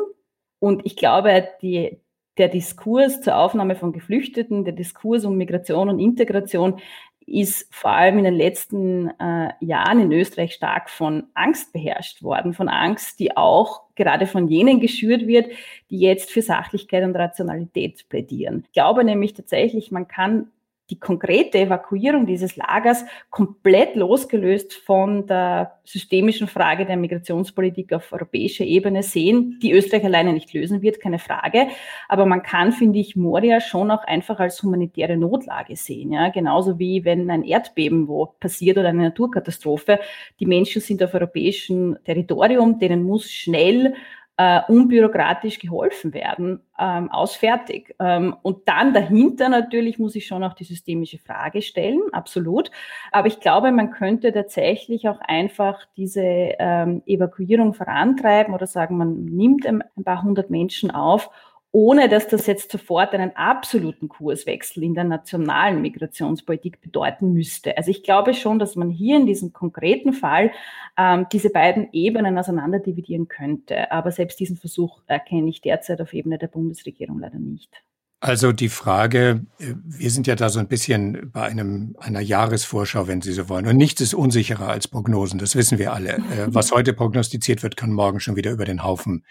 Und 0.60 0.86
ich 0.86 0.96
glaube, 0.96 1.48
die, 1.62 2.02
der 2.40 2.50
Diskurs 2.50 3.22
zur 3.22 3.38
Aufnahme 3.38 3.76
von 3.76 3.94
Geflüchteten, 3.94 4.66
der 4.66 4.74
Diskurs 4.74 5.24
um 5.24 5.38
Migration 5.38 5.88
und 5.88 6.00
Integration 6.00 6.80
ist 7.26 7.74
vor 7.74 7.92
allem 7.92 8.18
in 8.18 8.24
den 8.24 8.36
letzten 8.36 9.10
äh, 9.20 9.54
Jahren 9.60 10.00
in 10.00 10.12
Österreich 10.12 10.54
stark 10.54 10.90
von 10.90 11.28
Angst 11.34 11.74
beherrscht 11.74 12.24
worden, 12.24 12.54
von 12.54 12.70
Angst, 12.70 13.20
die 13.20 13.38
auch 13.38 13.82
gerade 13.96 14.26
von 14.26 14.48
jenen 14.48 14.80
geschürt 14.80 15.28
wird, 15.28 15.52
die 15.90 16.00
jetzt 16.00 16.32
für 16.32 16.42
Sachlichkeit 16.42 17.04
und 17.04 17.16
Rationalität 17.16 18.08
plädieren. 18.10 18.64
Ich 18.66 18.72
glaube 18.72 19.04
nämlich 19.04 19.34
tatsächlich, 19.34 19.92
man 19.92 20.08
kann 20.08 20.52
die 20.90 21.00
konkrete 21.00 21.60
Evakuierung 21.60 22.26
dieses 22.26 22.56
Lagers 22.56 23.06
komplett 23.30 23.96
losgelöst 23.96 24.74
von 24.74 25.28
der 25.28 25.80
systemischen 25.84 26.48
Frage 26.48 26.86
der 26.86 26.98
Migrationspolitik 26.98 27.94
auf 27.94 28.12
europäischer 28.12 28.64
Ebene 28.64 29.04
sehen, 29.04 29.60
die 29.62 29.72
Österreich 29.72 30.06
alleine 30.06 30.34
nicht 30.34 30.54
lösen 30.54 30.82
wird, 30.82 31.00
keine 31.00 31.20
Frage. 31.20 31.68
Aber 32.08 32.26
man 32.26 32.44
kann, 32.44 32.72
finde 32.72 33.00
ich, 33.00 33.16
Moria 33.16 33.60
schon 33.60 33.92
auch 33.92 34.04
einfach 34.04 34.40
als 34.40 34.62
humanitäre 34.62 35.18
Notlage 35.18 35.76
sehen. 35.76 36.12
Ja? 36.12 36.30
Genauso 36.30 36.80
wie 36.80 37.06
wenn 37.06 37.30
ein 37.30 37.44
Erdbeben 37.44 38.08
wo 38.08 38.28
passiert 38.40 38.78
oder 38.78 38.90
eine 38.90 39.04
Naturkatastrophe. 39.04 40.00
Die 40.40 40.46
Menschen 40.46 40.82
sind 40.82 41.02
auf 41.04 41.14
europäischem 41.14 41.98
Territorium, 42.04 42.80
denen 42.80 43.04
muss 43.04 43.32
schnell 43.32 43.94
äh, 44.40 44.62
unbürokratisch 44.70 45.60
geholfen 45.60 46.14
werden, 46.14 46.62
ähm, 46.80 47.12
aus 47.12 47.36
fertig. 47.36 47.94
Ähm, 48.00 48.38
und 48.42 48.70
dann 48.70 48.94
dahinter 48.94 49.50
natürlich 49.50 50.00
muss 50.00 50.16
ich 50.16 50.28
schon 50.28 50.46
auch 50.46 50.54
die 50.54 50.64
systemische 50.64 51.18
Frage 51.18 51.62
stellen, 51.62 52.00
absolut. 52.14 52.72
Aber 53.12 53.28
ich 53.28 53.42
glaube, 53.42 53.74
man 53.74 53.92
könnte 53.92 54.32
tatsächlich 54.32 55.10
auch 55.10 55.20
einfach 55.20 55.86
diese 55.98 56.22
ähm, 56.24 57.04
Evakuierung 57.06 57.74
vorantreiben 57.74 58.54
oder 58.54 58.66
sagen, 58.66 58.98
man 58.98 59.26
nimmt 59.26 59.68
ein 59.68 59.84
paar 60.06 60.24
hundert 60.24 60.50
Menschen 60.50 60.90
auf 60.90 61.30
ohne 61.72 62.10
dass 62.10 62.28
das 62.28 62.48
jetzt 62.48 62.72
sofort 62.72 63.14
einen 63.14 63.36
absoluten 63.36 64.10
Kurswechsel 64.10 64.84
in 64.84 64.96
der 64.96 65.04
nationalen 65.04 65.82
Migrationspolitik 65.82 66.82
bedeuten 66.82 67.34
müsste. 67.34 67.78
Also 67.78 67.92
ich 67.92 68.04
glaube 68.04 68.34
schon, 68.34 68.58
dass 68.58 68.76
man 68.76 68.90
hier 68.90 69.18
in 69.18 69.28
diesem 69.28 69.54
konkreten 69.54 70.14
Fall 70.14 70.52
ähm, 70.98 71.28
diese 71.32 71.52
beiden 71.52 71.90
Ebenen 71.92 72.38
auseinanderdividieren 72.40 73.28
könnte. 73.28 73.92
Aber 73.92 74.12
selbst 74.12 74.40
diesen 74.40 74.58
Versuch 74.58 75.02
erkenne 75.06 75.50
ich 75.50 75.62
derzeit 75.62 76.02
auf 76.02 76.14
Ebene 76.14 76.40
der 76.40 76.48
Bundesregierung 76.48 77.20
leider 77.20 77.40
nicht. 77.40 77.84
Also 78.22 78.52
die 78.52 78.68
Frage, 78.68 79.46
äh, 79.60 79.76
wir 79.86 80.12
sind 80.12 80.28
ja 80.28 80.36
da 80.36 80.50
so 80.50 80.60
ein 80.60 80.68
bisschen 80.68 81.32
bei 81.32 81.44
einem, 81.44 81.96
einer 82.00 82.20
Jahresvorschau, 82.20 83.08
wenn 83.08 83.22
Sie 83.22 83.32
so 83.32 83.48
wollen. 83.48 83.66
Und 83.66 83.78
nichts 83.78 84.02
ist 84.02 84.14
unsicherer 84.14 84.68
als 84.68 84.90
Prognosen, 84.90 85.40
das 85.40 85.56
wissen 85.56 85.78
wir 85.78 85.94
alle. 85.94 86.16
Äh, 86.16 86.48
was 86.48 86.72
heute 86.74 86.94
prognostiziert 86.94 87.64
wird, 87.64 87.78
kann 87.78 87.94
morgen 87.94 88.20
schon 88.20 88.36
wieder 88.36 88.52
über 88.52 88.66
den 88.66 88.84
Haufen 88.84 89.24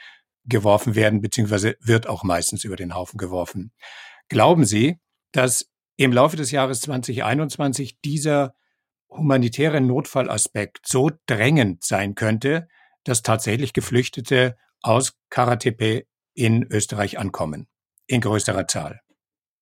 geworfen 0.45 0.95
werden, 0.95 1.21
beziehungsweise 1.21 1.77
wird 1.81 2.09
auch 2.09 2.25
meistens 2.25 2.65
über 2.65 2.77
den 2.77 2.95
Haufen 2.95 3.19
geworfen. 3.19 3.73
Glauben 4.29 4.65
Sie, 4.65 4.99
dass 5.33 5.71
im 5.97 6.13
Laufe 6.13 6.37
des 6.37 6.51
Jahres 6.51 6.81
2021 6.83 8.01
dieser 8.01 8.55
humanitäre 9.09 9.81
Notfallaspekt 9.81 10.81
so 10.87 11.11
drängend 11.27 11.85
sein 11.85 12.15
könnte, 12.15 12.69
dass 13.05 13.23
tatsächlich 13.23 13.73
Geflüchtete 13.73 14.57
aus 14.83 15.15
Karatepe 15.31 16.05
in 16.35 16.65
Österreich 16.71 17.19
ankommen, 17.19 17.67
in 18.07 18.21
größerer 18.21 18.69
Zahl? 18.69 19.01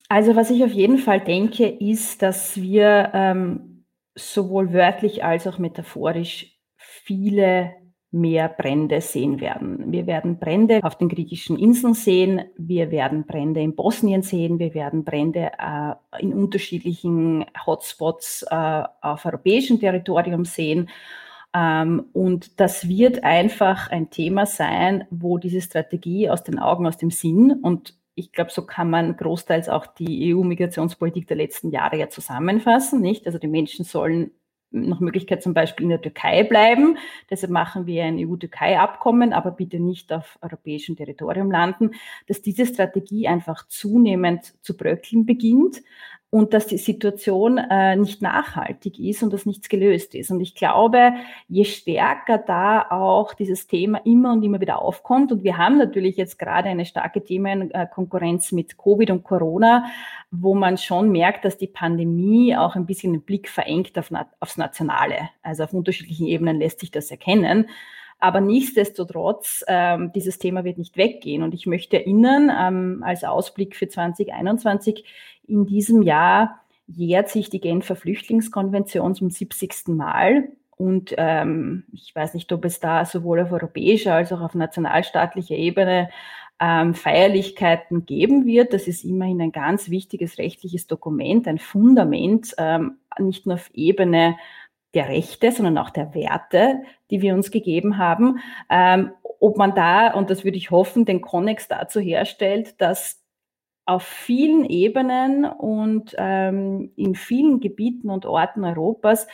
Also 0.09 0.37
was 0.37 0.51
ich 0.51 0.62
auf 0.62 0.73
jeden 0.73 0.99
Fall 0.99 1.21
denke, 1.21 1.69
ist, 1.69 2.23
dass 2.23 2.57
wir 2.57 3.11
ähm, 3.15 3.87
sowohl 4.15 4.73
wörtlich 4.73 5.25
als 5.25 5.47
auch 5.47 5.59
metaphorisch 5.59 6.59
viele 6.77 7.73
mehr 8.11 8.49
Brände 8.49 9.01
sehen 9.01 9.40
werden. 9.40 9.92
Wir 9.92 10.07
werden 10.07 10.38
Brände 10.38 10.81
auf 10.83 10.97
den 10.97 11.09
griechischen 11.09 11.59
Inseln 11.59 11.95
sehen, 11.95 12.42
wir 12.57 12.90
werden 12.90 13.27
Brände 13.27 13.61
in 13.61 13.75
Bosnien 13.75 14.23
sehen, 14.23 14.59
wir 14.59 14.75
werden 14.75 15.05
Brände 15.05 15.51
äh, 15.59 16.23
in 16.23 16.33
unterschiedlichen 16.33 17.45
Hotspots 17.66 18.45
äh, 18.51 18.83
auf 19.01 19.25
europäischem 19.25 19.81
Territorium 19.81 20.45
sehen. 20.45 20.88
Ähm, 21.55 22.07
und 22.12 22.61
das 22.61 22.88
wird 22.88 23.25
einfach 23.25 23.90
ein 23.90 24.11
Thema 24.11 24.47
sein, 24.47 25.05
wo 25.11 25.38
diese 25.38 25.61
Strategie 25.61 26.31
aus 26.31 26.45
den 26.45 26.59
Augen, 26.59 26.87
aus 26.87 26.97
dem 26.97 27.11
Sinn 27.11 27.53
und 27.62 27.95
ich 28.19 28.33
glaube, 28.33 28.51
so 28.51 28.64
kann 28.64 28.88
man 28.88 29.14
großteils 29.16 29.69
auch 29.69 29.87
die 29.87 30.35
EU-Migrationspolitik 30.35 31.29
der 31.29 31.37
letzten 31.37 31.71
Jahre 31.71 31.99
ja 31.99 32.09
zusammenfassen, 32.09 33.03
nicht? 33.03 33.27
Also 33.27 33.38
die 33.38 33.47
Menschen 33.47 33.85
sollen 33.85 34.31
nach 34.71 35.01
Möglichkeit 35.01 35.43
zum 35.43 35.55
Beispiel 35.55 35.85
in 35.85 35.91
der 35.91 36.01
Türkei 36.01 36.43
bleiben. 36.43 36.99
Deshalb 37.31 37.53
machen 37.53 37.87
wir 37.87 38.05
ein 38.05 38.19
EU-Türkei-Abkommen, 38.19 39.33
aber 39.33 39.51
bitte 39.51 39.79
nicht 39.79 40.13
auf 40.13 40.39
europäischem 40.43 40.97
Territorium 40.97 41.51
landen, 41.51 41.93
dass 42.27 42.43
diese 42.43 42.67
Strategie 42.67 43.29
einfach 43.29 43.67
zunehmend 43.69 44.55
zu 44.63 44.77
bröckeln 44.77 45.27
beginnt 45.27 45.83
und 46.31 46.53
dass 46.53 46.67
die 46.67 46.79
Situation 46.79 47.57
äh, 47.59 47.97
nicht 47.97 48.21
nachhaltig 48.21 48.99
ist 48.99 49.23
und 49.23 49.33
dass 49.33 49.47
nichts 49.47 49.69
gelöst 49.69 50.15
ist. 50.15 50.31
Und 50.31 50.41
ich 50.41 50.55
glaube, 50.55 51.12
je 51.49 51.65
stärker 51.65 52.39
da 52.39 52.87
auch 52.91 53.33
dieses 53.33 53.67
Thema 53.69 54.01
immer 54.05 54.33
und 54.33 54.43
immer 54.43 54.61
wieder 54.61 54.83
aufkommt, 54.83 55.31
und 55.31 55.45
wir 55.45 55.57
haben 55.57 55.79
natürlich 55.79 56.17
jetzt 56.17 56.39
gerade 56.39 56.69
eine 56.69 56.85
starke 56.85 57.23
Themenkonkurrenz 57.23 58.53
mit 58.53 58.77
Covid 58.77 59.11
und 59.11 59.23
Corona, 59.23 59.87
wo 60.31 60.55
man 60.55 60.79
schon 60.79 61.11
merkt, 61.11 61.45
dass 61.45 61.57
die 61.57 61.69
Pandemie 61.69 62.57
auch 62.57 62.75
ein 62.75 62.87
bisschen 62.87 63.12
den 63.12 63.23
Blick 63.23 63.49
verengt 63.49 63.97
auf, 63.97 64.11
aufs 64.41 64.57
Nationale. 64.57 65.31
Also 65.43 65.65
auf 65.65 65.73
unterschiedlichen 65.73 66.27
Ebenen 66.27 66.59
lässt 66.59 66.81
sich 66.81 66.91
das 66.91 67.11
erkennen. 67.11 67.67
Aber 68.19 68.41
nichtsdestotrotz, 68.41 69.62
ähm, 69.69 70.11
dieses 70.15 70.39
Thema 70.39 70.65
wird 70.65 70.79
nicht 70.79 70.97
weggehen. 70.97 71.43
Und 71.43 71.53
ich 71.53 71.67
möchte 71.67 71.99
erinnern, 71.99 72.51
ähm, 72.51 73.03
als 73.05 73.25
Ausblick 73.25 73.77
für 73.77 73.89
2021, 73.89 75.05
in 75.49 75.67
diesem 75.67 76.03
Jahr 76.03 76.61
jährt 76.87 77.29
sich 77.29 77.51
die 77.51 77.61
Genfer 77.61 77.97
Flüchtlingskonvention 77.97 79.15
zum 79.15 79.31
70. 79.31 79.89
Mal. 79.89 80.49
Und 80.77 81.15
ähm, 81.17 81.85
ich 81.93 82.15
weiß 82.15 82.35
nicht, 82.35 82.53
ob 82.53 82.65
es 82.65 82.81
da 82.81 83.05
sowohl 83.05 83.41
auf 83.41 83.53
europäischer 83.53 84.15
als 84.15 84.33
auch 84.33 84.43
auf 84.43 84.55
nationalstaatlicher 84.55 85.57
Ebene 85.57 86.11
ähm, 86.61 86.95
Feierlichkeiten 86.95 88.07
geben 88.07 88.47
wird. 88.47 88.73
Das 88.73 88.87
ist 88.87 89.05
immerhin 89.05 89.41
ein 89.41 89.53
ganz 89.53 89.91
wichtiges 89.91 90.39
rechtliches 90.39 90.87
Dokument, 90.87 91.49
ein 91.49 91.59
Fundament, 91.59 92.55
ähm, 92.59 92.99
nicht 93.19 93.47
nur 93.47 93.57
auf 93.57 93.71
Ebene 93.75 94.37
der 94.95 95.09
Rechte, 95.09 95.53
sondern 95.53 95.79
auch 95.79 95.91
der 95.91 96.15
Werte, 96.15 96.83
die 97.11 97.21
wir 97.21 97.35
uns 97.35 97.51
gegeben 97.51 97.99
haben. 97.99 98.39
Ähm, 98.71 99.13
ob 99.41 99.57
man 99.59 99.75
da, 99.75 100.13
und 100.15 100.31
das 100.31 100.45
würde 100.45 100.57
ich 100.57 100.71
hoffen, 100.71 101.05
den 101.05 101.21
Konnex 101.21 101.69
dazu 101.69 102.01
herstellt, 102.01 102.81
dass 102.81 103.23
auf 103.87 104.03
vielen 104.03 104.64
Ebenen 104.64 105.44
und 105.44 106.14
ähm, 106.18 106.92
in 106.96 107.14
vielen 107.14 107.61
Gebieten 107.61 108.11
und 108.11 108.27
Orten 108.27 108.64
Europas 108.64 109.27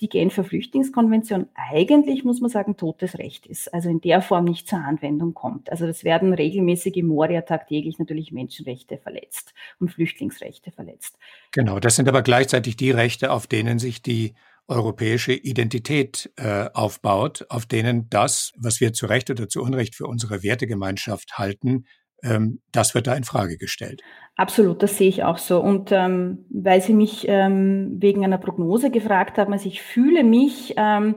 die 0.00 0.08
Genfer 0.08 0.44
Flüchtlingskonvention 0.44 1.48
eigentlich, 1.54 2.22
muss 2.22 2.40
man 2.40 2.50
sagen, 2.50 2.76
totes 2.76 3.18
Recht 3.18 3.46
ist. 3.46 3.72
Also 3.72 3.88
in 3.88 4.00
der 4.00 4.20
Form 4.20 4.44
nicht 4.44 4.68
zur 4.68 4.80
Anwendung 4.80 5.32
kommt. 5.32 5.70
Also 5.70 5.86
das 5.86 6.04
werden 6.04 6.34
regelmäßig 6.34 6.96
im 6.96 7.06
Moria 7.06 7.40
tagtäglich 7.40 7.98
natürlich 7.98 8.30
Menschenrechte 8.30 8.98
verletzt 8.98 9.54
und 9.80 9.90
Flüchtlingsrechte 9.90 10.70
verletzt. 10.70 11.16
Genau, 11.50 11.80
das 11.80 11.96
sind 11.96 12.08
aber 12.08 12.22
gleichzeitig 12.22 12.76
die 12.76 12.90
Rechte, 12.90 13.32
auf 13.32 13.46
denen 13.46 13.78
sich 13.78 14.02
die 14.02 14.34
europäische 14.68 15.32
Identität 15.32 16.30
äh, 16.36 16.68
aufbaut, 16.74 17.46
auf 17.48 17.66
denen 17.66 18.10
das, 18.10 18.52
was 18.56 18.80
wir 18.80 18.92
zu 18.92 19.06
Recht 19.06 19.30
oder 19.30 19.48
zu 19.48 19.62
Unrecht 19.62 19.94
für 19.94 20.06
unsere 20.06 20.42
Wertegemeinschaft 20.42 21.38
halten, 21.38 21.86
ähm, 22.22 22.60
das 22.72 22.94
wird 22.94 23.06
da 23.06 23.14
in 23.14 23.24
Frage 23.24 23.56
gestellt. 23.58 24.02
Absolut, 24.36 24.82
das 24.82 24.98
sehe 24.98 25.08
ich 25.08 25.24
auch 25.24 25.38
so. 25.38 25.60
Und 25.60 25.92
ähm, 25.92 26.44
weil 26.50 26.82
Sie 26.82 26.92
mich 26.94 27.26
ähm, 27.28 27.96
wegen 27.98 28.24
einer 28.24 28.38
Prognose 28.38 28.90
gefragt 28.90 29.38
haben, 29.38 29.52
also 29.52 29.68
ich 29.68 29.82
fühle 29.82 30.24
mich 30.24 30.74
ähm, 30.76 31.16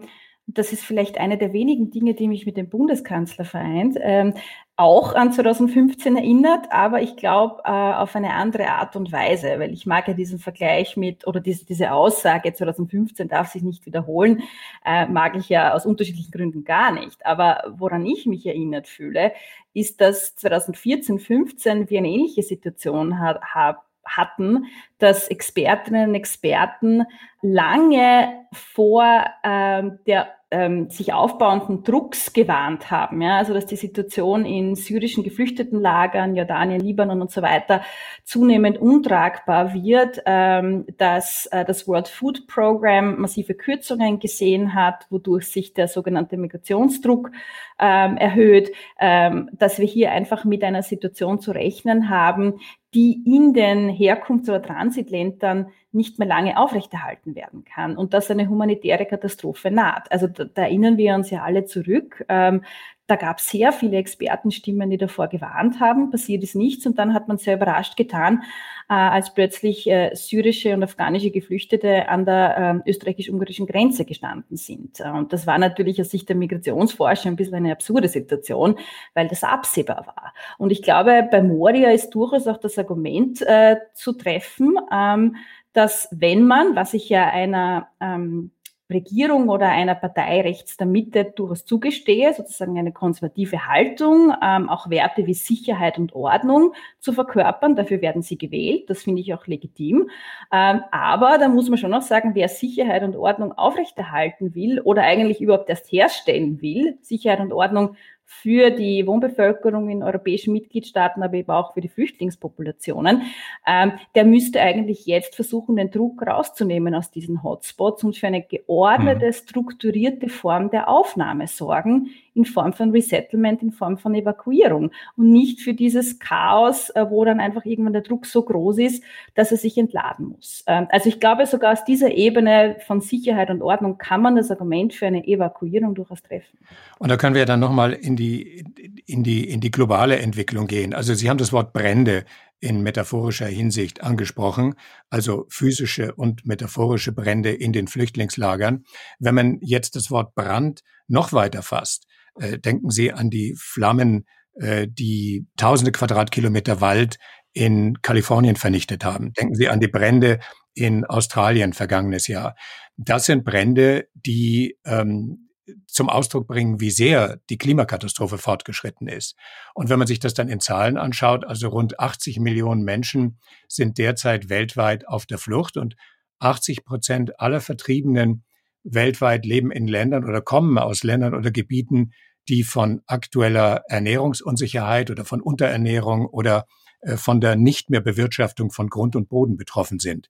das 0.51 0.73
ist 0.73 0.83
vielleicht 0.83 1.19
eine 1.19 1.37
der 1.37 1.53
wenigen 1.53 1.91
Dinge, 1.91 2.15
die 2.15 2.27
mich 2.27 2.45
mit 2.45 2.57
dem 2.57 2.69
Bundeskanzler 2.69 3.45
vereint, 3.45 3.97
ähm, 4.01 4.33
auch 4.75 5.13
an 5.13 5.31
2015 5.31 6.15
erinnert, 6.15 6.71
aber 6.71 7.01
ich 7.01 7.17
glaube 7.17 7.61
äh, 7.65 7.69
auf 7.69 8.15
eine 8.15 8.33
andere 8.33 8.69
Art 8.69 8.95
und 8.95 9.11
Weise, 9.11 9.59
weil 9.59 9.73
ich 9.73 9.85
mag 9.85 10.07
ja 10.07 10.13
diesen 10.13 10.39
Vergleich 10.39 10.95
mit 10.97 11.27
oder 11.27 11.39
diese, 11.39 11.65
diese 11.65 11.91
Aussage 11.91 12.53
2015 12.53 13.27
darf 13.27 13.49
sich 13.51 13.61
nicht 13.61 13.85
wiederholen, 13.85 14.41
äh, 14.85 15.05
mag 15.07 15.35
ich 15.35 15.49
ja 15.49 15.73
aus 15.73 15.85
unterschiedlichen 15.85 16.31
Gründen 16.31 16.63
gar 16.63 16.93
nicht. 16.93 17.25
Aber 17.25 17.63
woran 17.77 18.05
ich 18.05 18.25
mich 18.25 18.45
erinnert 18.45 18.87
fühle, 18.87 19.33
ist, 19.79 20.01
dass 20.01 20.35
2014, 20.35 21.19
15 21.19 21.89
wir 21.89 21.99
eine 21.99 22.09
ähnliche 22.09 22.43
Situation 22.43 23.19
ha 23.19 23.39
haben 23.41 23.79
hatten, 24.17 24.65
dass 24.97 25.27
Expertinnen 25.27 26.09
und 26.09 26.15
Experten 26.15 27.03
lange 27.41 28.45
vor 28.51 29.25
ähm, 29.43 29.99
der 30.07 30.27
ähm, 30.51 30.89
sich 30.89 31.13
aufbauenden 31.13 31.83
Drucks 31.83 32.33
gewarnt 32.33 32.89
haben. 32.89 33.21
Ja? 33.21 33.37
Also 33.37 33.53
dass 33.53 33.65
die 33.65 33.75
Situation 33.75 34.45
in 34.45 34.75
syrischen 34.75 35.23
Geflüchtetenlagern, 35.23 36.35
Jordanien, 36.35 36.79
Libanon 36.79 37.21
und 37.21 37.31
so 37.31 37.41
weiter 37.41 37.81
zunehmend 38.23 38.79
untragbar 38.79 39.73
wird, 39.73 40.21
ähm, 40.25 40.85
dass 40.97 41.45
äh, 41.47 41.65
das 41.65 41.87
World 41.87 42.07
Food 42.07 42.47
Program 42.47 43.19
massive 43.19 43.53
Kürzungen 43.53 44.19
gesehen 44.19 44.73
hat, 44.73 45.05
wodurch 45.09 45.47
sich 45.47 45.73
der 45.73 45.87
sogenannte 45.87 46.37
Migrationsdruck 46.37 47.31
ähm, 47.79 48.17
erhöht, 48.17 48.71
ähm, 48.99 49.49
dass 49.53 49.77
wir 49.77 49.85
hier 49.85 50.11
einfach 50.11 50.45
mit 50.45 50.63
einer 50.63 50.83
Situation 50.83 51.39
zu 51.39 51.51
rechnen 51.51 52.09
haben, 52.09 52.59
die 52.93 53.21
in 53.25 53.53
den 53.53 53.89
Herkunfts- 53.89 54.49
oder 54.49 54.61
Transitländern 54.61 55.71
nicht 55.91 56.19
mehr 56.19 56.27
lange 56.27 56.57
aufrechterhalten 56.57 57.35
werden 57.35 57.65
kann 57.65 57.97
und 57.97 58.13
dass 58.13 58.31
eine 58.31 58.47
humanitäre 58.47 59.05
Katastrophe 59.05 59.71
naht. 59.71 60.11
Also 60.11 60.27
da, 60.27 60.45
da 60.45 60.63
erinnern 60.63 60.97
wir 60.97 61.15
uns 61.15 61.29
ja 61.29 61.43
alle 61.43 61.65
zurück. 61.65 62.25
Ähm, 62.29 62.63
da 63.09 63.15
gab 63.15 63.39
es 63.39 63.47
sehr 63.49 63.71
viele 63.71 63.97
Expertenstimmen, 63.97 64.89
die 64.89 64.97
davor 64.97 65.27
gewarnt 65.27 65.79
haben, 65.79 66.11
passiert 66.11 66.43
ist 66.43 66.55
nichts 66.55 66.85
und 66.85 66.99
dann 66.99 67.13
hat 67.13 67.27
man 67.27 67.39
sehr 67.39 67.55
überrascht 67.55 67.97
getan, 67.97 68.43
äh, 68.87 68.93
als 68.93 69.33
plötzlich 69.33 69.89
äh, 69.89 70.13
syrische 70.13 70.75
und 70.75 70.83
afghanische 70.83 71.31
Geflüchtete 71.31 72.07
an 72.07 72.25
der 72.25 72.83
äh, 72.85 72.89
österreichisch-ungarischen 72.89 73.65
Grenze 73.65 74.05
gestanden 74.05 74.57
sind. 74.57 75.01
Und 75.01 75.33
das 75.33 75.47
war 75.47 75.57
natürlich 75.57 75.99
aus 75.99 76.11
Sicht 76.11 76.29
der 76.29 76.35
Migrationsforscher 76.35 77.29
ein 77.29 77.35
bisschen 77.35 77.55
eine 77.55 77.71
absurde 77.71 78.09
Situation, 78.09 78.77
weil 79.15 79.27
das 79.27 79.43
absehbar 79.43 80.05
war. 80.05 80.33
Und 80.59 80.71
ich 80.71 80.83
glaube, 80.83 81.27
bei 81.31 81.41
Moria 81.41 81.89
ist 81.89 82.11
durchaus 82.11 82.47
auch 82.47 82.57
das 82.57 82.77
Argument 82.77 83.41
äh, 83.41 83.77
zu 83.95 84.13
treffen, 84.13 84.77
ähm, 84.91 85.35
dass 85.73 86.07
wenn 86.11 86.45
man, 86.45 86.75
was 86.75 86.93
ich 86.93 87.09
ja 87.09 87.27
einer 87.27 87.89
ähm, 87.99 88.51
Regierung 88.89 89.49
oder 89.49 89.69
einer 89.69 89.95
Partei 89.95 90.41
rechts 90.41 90.77
der 90.77 90.87
Mitte 90.87 91.25
durchaus 91.25 91.65
zugestehe, 91.65 92.33
sozusagen 92.33 92.77
eine 92.79 92.91
konservative 92.91 93.67
Haltung, 93.67 94.33
ähm, 94.41 94.67
auch 94.67 94.89
Werte 94.89 95.27
wie 95.27 95.33
Sicherheit 95.33 95.99
und 95.99 96.13
Ordnung 96.13 96.73
zu 96.99 97.13
verkörpern. 97.13 97.75
Dafür 97.75 98.01
werden 98.01 98.21
sie 98.21 98.37
gewählt. 98.37 98.89
Das 98.89 99.03
finde 99.03 99.21
ich 99.21 99.33
auch 99.33 99.45
legitim. 99.45 100.09
Ähm, 100.51 100.81
aber 100.91 101.37
da 101.37 101.47
muss 101.47 101.69
man 101.69 101.77
schon 101.77 101.93
auch 101.93 102.01
sagen, 102.01 102.31
wer 102.33 102.49
Sicherheit 102.49 103.03
und 103.03 103.15
Ordnung 103.15 103.51
aufrechterhalten 103.51 104.55
will 104.55 104.81
oder 104.81 105.03
eigentlich 105.03 105.41
überhaupt 105.41 105.69
erst 105.69 105.91
herstellen 105.91 106.61
will, 106.61 106.97
Sicherheit 107.01 107.39
und 107.39 107.53
Ordnung 107.53 107.95
für 108.31 108.69
die 108.69 109.05
Wohnbevölkerung 109.07 109.89
in 109.89 110.03
europäischen 110.03 110.53
Mitgliedstaaten, 110.53 111.23
aber 111.23 111.33
eben 111.33 111.49
auch 111.49 111.73
für 111.73 111.81
die 111.81 111.89
Flüchtlingspopulationen, 111.89 113.23
ähm, 113.65 113.93
der 114.13 114.23
müsste 114.23 114.61
eigentlich 114.61 115.07
jetzt 115.07 115.35
versuchen, 115.35 115.75
den 115.75 115.89
Druck 115.89 116.21
rauszunehmen 116.25 116.93
aus 116.93 117.09
diesen 117.09 117.41
Hotspots 117.41 118.03
und 118.03 118.15
für 118.15 118.27
eine 118.27 118.43
geordnete, 118.43 119.25
mhm. 119.25 119.33
strukturierte 119.33 120.29
Form 120.29 120.69
der 120.69 120.87
Aufnahme 120.89 121.47
sorgen, 121.47 122.11
in 122.35 122.45
Form 122.45 122.73
von 122.73 122.91
Resettlement, 122.91 123.63
in 123.63 123.71
Form 123.71 123.97
von 123.97 124.13
Evakuierung 124.13 124.91
und 125.17 125.31
nicht 125.31 125.61
für 125.61 125.73
dieses 125.73 126.19
Chaos, 126.19 126.91
äh, 126.91 127.05
wo 127.09 127.25
dann 127.25 127.39
einfach 127.39 127.65
irgendwann 127.65 127.93
der 127.93 128.03
Druck 128.03 128.27
so 128.27 128.43
groß 128.43 128.77
ist, 128.77 129.03
dass 129.33 129.51
er 129.51 129.57
sich 129.57 129.77
entladen 129.77 130.27
muss. 130.27 130.63
Ähm, 130.67 130.87
also 130.91 131.09
ich 131.09 131.19
glaube, 131.19 131.47
sogar 131.47 131.73
aus 131.73 131.83
dieser 131.83 132.11
Ebene 132.11 132.77
von 132.85 133.01
Sicherheit 133.01 133.49
und 133.49 133.63
Ordnung 133.63 133.97
kann 133.97 134.21
man 134.21 134.35
das 134.35 134.51
Argument 134.51 134.93
für 134.93 135.07
eine 135.07 135.25
Evakuierung 135.25 135.95
durchaus 135.95 136.21
treffen. 136.21 136.57
Und 136.99 137.09
da 137.09 137.17
können 137.17 137.35
wir 137.35 137.45
dann 137.45 137.59
nochmal 137.59 137.93
in 137.93 138.15
die, 138.19 138.63
in, 139.05 139.23
die, 139.23 139.49
in 139.49 139.59
die 139.61 139.71
globale 139.71 140.19
Entwicklung 140.19 140.67
gehen. 140.67 140.93
Also 140.93 141.15
Sie 141.15 141.29
haben 141.29 141.37
das 141.37 141.51
Wort 141.51 141.73
Brände 141.73 142.25
in 142.59 142.83
metaphorischer 142.83 143.47
Hinsicht 143.47 144.03
angesprochen, 144.03 144.75
also 145.09 145.45
physische 145.49 146.13
und 146.13 146.45
metaphorische 146.45 147.11
Brände 147.11 147.51
in 147.51 147.73
den 147.73 147.87
Flüchtlingslagern. 147.87 148.83
Wenn 149.17 149.35
man 149.35 149.59
jetzt 149.61 149.95
das 149.95 150.11
Wort 150.11 150.35
Brand 150.35 150.83
noch 151.07 151.33
weiter 151.33 151.63
fasst, 151.63 152.05
äh, 152.39 152.59
denken 152.59 152.91
Sie 152.91 153.11
an 153.11 153.29
die 153.29 153.55
Flammen, 153.57 154.25
äh, 154.55 154.87
die 154.87 155.47
tausende 155.57 155.91
Quadratkilometer 155.91 156.81
Wald 156.81 157.17
in 157.53 158.01
Kalifornien 158.01 158.55
vernichtet 158.55 159.03
haben. 159.03 159.33
Denken 159.33 159.55
Sie 159.55 159.69
an 159.69 159.79
die 159.79 159.87
Brände 159.87 160.39
in 160.73 161.05
Australien 161.05 161.73
vergangenes 161.73 162.27
Jahr. 162.27 162.55
Das 162.97 163.25
sind 163.25 163.43
Brände, 163.43 164.07
die 164.13 164.77
ähm, 164.85 165.48
zum 165.87 166.09
Ausdruck 166.09 166.47
bringen, 166.47 166.79
wie 166.79 166.91
sehr 166.91 167.39
die 167.49 167.57
Klimakatastrophe 167.57 168.37
fortgeschritten 168.37 169.07
ist. 169.07 169.35
Und 169.73 169.89
wenn 169.89 169.99
man 169.99 170.07
sich 170.07 170.19
das 170.19 170.33
dann 170.33 170.49
in 170.49 170.59
Zahlen 170.59 170.97
anschaut, 170.97 171.45
also 171.45 171.69
rund 171.69 171.99
80 171.99 172.39
Millionen 172.39 172.83
Menschen 172.83 173.39
sind 173.67 173.97
derzeit 173.97 174.49
weltweit 174.49 175.07
auf 175.07 175.25
der 175.25 175.37
Flucht 175.37 175.77
und 175.77 175.95
80 176.39 176.85
Prozent 176.85 177.39
aller 177.39 177.61
Vertriebenen 177.61 178.43
weltweit 178.83 179.45
leben 179.45 179.71
in 179.71 179.87
Ländern 179.87 180.23
oder 180.23 180.41
kommen 180.41 180.77
aus 180.77 181.03
Ländern 181.03 181.35
oder 181.35 181.51
Gebieten, 181.51 182.11
die 182.47 182.63
von 182.63 183.01
aktueller 183.05 183.83
Ernährungsunsicherheit 183.87 185.11
oder 185.11 185.25
von 185.25 185.41
Unterernährung 185.41 186.25
oder 186.25 186.65
äh, 187.01 187.17
von 187.17 187.41
der 187.41 187.55
nicht 187.55 187.89
mehr 187.89 188.01
Bewirtschaftung 188.01 188.71
von 188.71 188.89
Grund 188.89 189.15
und 189.15 189.29
Boden 189.29 189.57
betroffen 189.57 189.99
sind. 189.99 190.27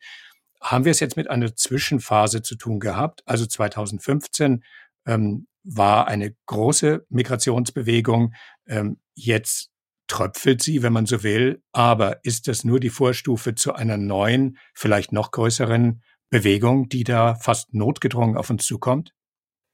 Haben 0.61 0.83
wir 0.85 0.91
es 0.91 0.99
jetzt 0.99 1.15
mit 1.15 1.29
einer 1.29 1.55
Zwischenphase 1.55 2.41
zu 2.41 2.55
tun 2.55 2.79
gehabt? 2.79 3.21
Also 3.25 3.45
2015 3.45 4.63
ähm, 5.09 5.47
war 5.63 6.07
eine 6.07 6.35
große 6.45 7.05
Migrationsbewegung. 7.09 8.33
Ähm, 8.67 8.99
jetzt 9.15 9.71
tröpfelt 10.07 10.61
sie, 10.61 10.81
wenn 10.83 10.93
man 10.93 11.05
so 11.05 11.23
will. 11.23 11.61
Aber 11.71 12.23
ist 12.23 12.47
das 12.47 12.63
nur 12.63 12.79
die 12.79 12.89
Vorstufe 12.89 13.55
zu 13.55 13.73
einer 13.73 13.97
neuen, 13.97 14.57
vielleicht 14.73 15.11
noch 15.11 15.31
größeren 15.31 16.01
Bewegung, 16.29 16.89
die 16.89 17.03
da 17.03 17.35
fast 17.35 17.73
notgedrungen 17.73 18.37
auf 18.37 18.49
uns 18.49 18.65
zukommt? 18.65 19.13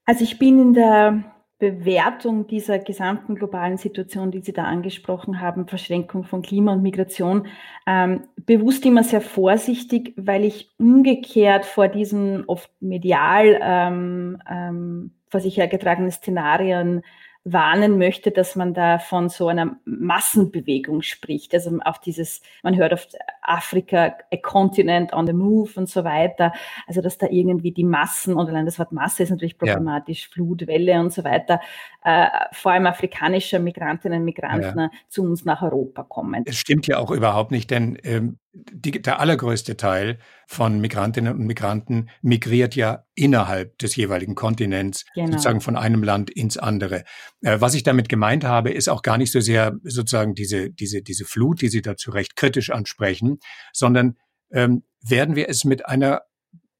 Also 0.04 0.24
ich 0.24 0.38
bin 0.38 0.58
in 0.60 0.74
der 0.74 1.24
Bewertung 1.58 2.46
dieser 2.46 2.78
gesamten 2.78 3.34
globalen 3.34 3.78
Situation, 3.78 4.30
die 4.30 4.42
Sie 4.42 4.52
da 4.52 4.64
angesprochen 4.64 5.40
haben, 5.40 5.66
Verschränkung 5.66 6.24
von 6.24 6.42
Klima 6.42 6.74
und 6.74 6.82
Migration, 6.82 7.46
ähm, 7.86 8.24
bewusst 8.36 8.84
immer 8.84 9.02
sehr 9.02 9.22
vorsichtig, 9.22 10.12
weil 10.16 10.44
ich 10.44 10.70
umgekehrt 10.78 11.64
vor 11.64 11.88
diesen 11.88 12.44
oft 12.44 12.70
medial 12.80 13.58
ähm, 13.62 14.38
ähm, 14.48 15.12
vor 15.28 15.40
sich 15.40 15.56
hergetragenen 15.56 16.10
Szenarien 16.10 17.02
warnen 17.48 17.96
möchte, 17.96 18.32
dass 18.32 18.56
man 18.56 18.74
da 18.74 18.98
von 18.98 19.28
so 19.28 19.46
einer 19.46 19.76
Massenbewegung 19.84 21.02
spricht. 21.02 21.54
Also 21.54 21.78
auf 21.84 22.00
dieses, 22.00 22.42
man 22.64 22.76
hört 22.76 22.92
auf 22.92 23.06
Afrika, 23.40 24.16
a 24.32 24.36
continent 24.42 25.12
on 25.12 25.28
the 25.28 25.32
move 25.32 25.70
und 25.76 25.88
so 25.88 26.02
weiter. 26.02 26.52
Also 26.88 27.00
dass 27.02 27.18
da 27.18 27.28
irgendwie 27.30 27.70
die 27.70 27.84
Massen, 27.84 28.34
und 28.34 28.48
allein 28.48 28.66
das 28.66 28.80
Wort 28.80 28.90
Masse 28.90 29.22
ist 29.22 29.30
natürlich 29.30 29.58
problematisch, 29.58 30.24
ja. 30.24 30.34
Flut, 30.34 30.66
Welle 30.66 30.98
und 30.98 31.12
so 31.12 31.22
weiter, 31.22 31.60
äh, 32.02 32.26
vor 32.50 32.72
allem 32.72 32.86
afrikanischer 32.86 33.60
Migrantinnen 33.60 34.18
und 34.18 34.24
Migranten 34.24 34.78
ja. 34.80 34.90
zu 35.08 35.22
uns 35.22 35.44
nach 35.44 35.62
Europa 35.62 36.02
kommen. 36.02 36.42
Es 36.46 36.56
stimmt 36.56 36.88
ja 36.88 36.98
auch 36.98 37.12
überhaupt 37.12 37.52
nicht, 37.52 37.70
denn 37.70 37.96
ähm, 38.02 38.38
die, 38.72 39.02
der 39.02 39.20
allergrößte 39.20 39.76
Teil 39.76 40.18
von 40.46 40.80
Migrantinnen 40.80 41.34
und 41.34 41.46
Migranten 41.46 42.08
migriert 42.22 42.74
ja 42.74 43.04
innerhalb 43.14 43.78
des 43.78 43.96
jeweiligen 43.96 44.34
Kontinents, 44.34 45.04
genau. 45.14 45.32
sozusagen 45.32 45.60
von 45.60 45.76
einem 45.76 46.02
Land 46.02 46.30
ins 46.30 46.56
andere. 46.56 47.04
Äh, 47.42 47.60
was 47.60 47.74
ich 47.74 47.82
damit 47.82 48.08
gemeint 48.08 48.44
habe, 48.44 48.70
ist 48.70 48.88
auch 48.88 49.02
gar 49.02 49.18
nicht 49.18 49.32
so 49.32 49.40
sehr 49.40 49.76
sozusagen 49.82 50.34
diese, 50.34 50.70
diese, 50.70 51.02
diese 51.02 51.24
Flut, 51.24 51.60
die 51.60 51.68
Sie 51.68 51.82
dazu 51.82 52.10
recht 52.10 52.36
kritisch 52.36 52.70
ansprechen, 52.70 53.38
sondern 53.72 54.16
ähm, 54.50 54.84
werden 55.02 55.36
wir 55.36 55.48
es 55.48 55.64
mit 55.64 55.86
einer 55.86 56.22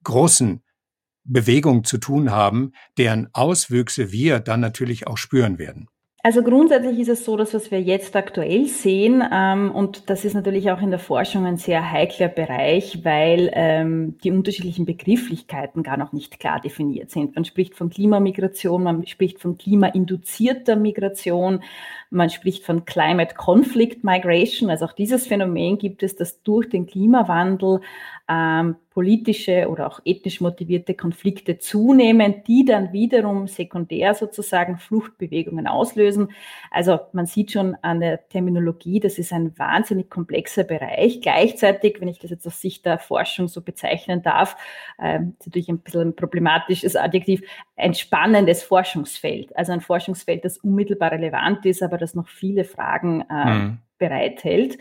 großen 0.04 0.62
Bewegung 1.24 1.84
zu 1.84 1.98
tun 1.98 2.30
haben, 2.30 2.72
deren 2.96 3.28
Auswüchse 3.32 4.12
wir 4.12 4.40
dann 4.40 4.60
natürlich 4.60 5.06
auch 5.06 5.18
spüren 5.18 5.58
werden. 5.58 5.88
Also 6.26 6.42
grundsätzlich 6.42 6.98
ist 6.98 7.08
es 7.08 7.24
so, 7.24 7.36
dass 7.36 7.54
was 7.54 7.70
wir 7.70 7.80
jetzt 7.80 8.16
aktuell 8.16 8.66
sehen, 8.66 9.22
ähm, 9.32 9.70
und 9.70 10.10
das 10.10 10.24
ist 10.24 10.34
natürlich 10.34 10.72
auch 10.72 10.82
in 10.82 10.90
der 10.90 10.98
Forschung 10.98 11.46
ein 11.46 11.56
sehr 11.56 11.92
heikler 11.92 12.26
Bereich, 12.26 13.04
weil 13.04 13.48
ähm, 13.52 14.18
die 14.24 14.32
unterschiedlichen 14.32 14.86
Begrifflichkeiten 14.86 15.84
gar 15.84 15.96
noch 15.96 16.12
nicht 16.12 16.40
klar 16.40 16.60
definiert 16.60 17.12
sind. 17.12 17.36
Man 17.36 17.44
spricht 17.44 17.76
von 17.76 17.90
Klimamigration, 17.90 18.82
man 18.82 19.06
spricht 19.06 19.38
von 19.40 19.56
klimainduzierter 19.56 20.74
Migration, 20.74 21.62
man 22.10 22.28
spricht 22.28 22.64
von 22.64 22.84
Climate 22.84 23.36
Conflict 23.36 24.02
Migration. 24.02 24.68
Also 24.68 24.86
auch 24.86 24.94
dieses 24.94 25.28
Phänomen 25.28 25.78
gibt 25.78 26.02
es, 26.02 26.16
dass 26.16 26.42
durch 26.42 26.68
den 26.68 26.86
Klimawandel 26.86 27.82
ähm, 28.28 28.74
politische 28.96 29.68
oder 29.68 29.88
auch 29.88 30.00
ethnisch 30.06 30.40
motivierte 30.40 30.94
Konflikte 30.94 31.58
zunehmen, 31.58 32.42
die 32.46 32.64
dann 32.64 32.94
wiederum 32.94 33.46
sekundär 33.46 34.14
sozusagen 34.14 34.78
Fluchtbewegungen 34.78 35.66
auslösen. 35.66 36.30
Also 36.70 37.00
man 37.12 37.26
sieht 37.26 37.52
schon 37.52 37.76
an 37.82 38.00
der 38.00 38.26
Terminologie, 38.30 38.98
das 38.98 39.18
ist 39.18 39.34
ein 39.34 39.52
wahnsinnig 39.58 40.08
komplexer 40.08 40.64
Bereich. 40.64 41.20
Gleichzeitig, 41.20 42.00
wenn 42.00 42.08
ich 42.08 42.20
das 42.20 42.30
jetzt 42.30 42.46
aus 42.46 42.58
Sicht 42.58 42.86
der 42.86 42.98
Forschung 42.98 43.48
so 43.48 43.60
bezeichnen 43.60 44.22
darf, 44.22 44.56
ist 44.96 45.46
natürlich 45.46 45.68
ein 45.68 45.80
bisschen 45.80 46.00
ein 46.00 46.16
problematisches 46.16 46.96
Adjektiv, 46.96 47.42
ein 47.76 47.92
spannendes 47.92 48.62
Forschungsfeld. 48.62 49.54
Also 49.58 49.72
ein 49.72 49.82
Forschungsfeld, 49.82 50.42
das 50.42 50.56
unmittelbar 50.56 51.12
relevant 51.12 51.66
ist, 51.66 51.82
aber 51.82 51.98
das 51.98 52.14
noch 52.14 52.28
viele 52.28 52.64
Fragen 52.64 53.26
äh, 53.28 53.44
mhm 53.44 53.78
bereithält. 53.98 54.78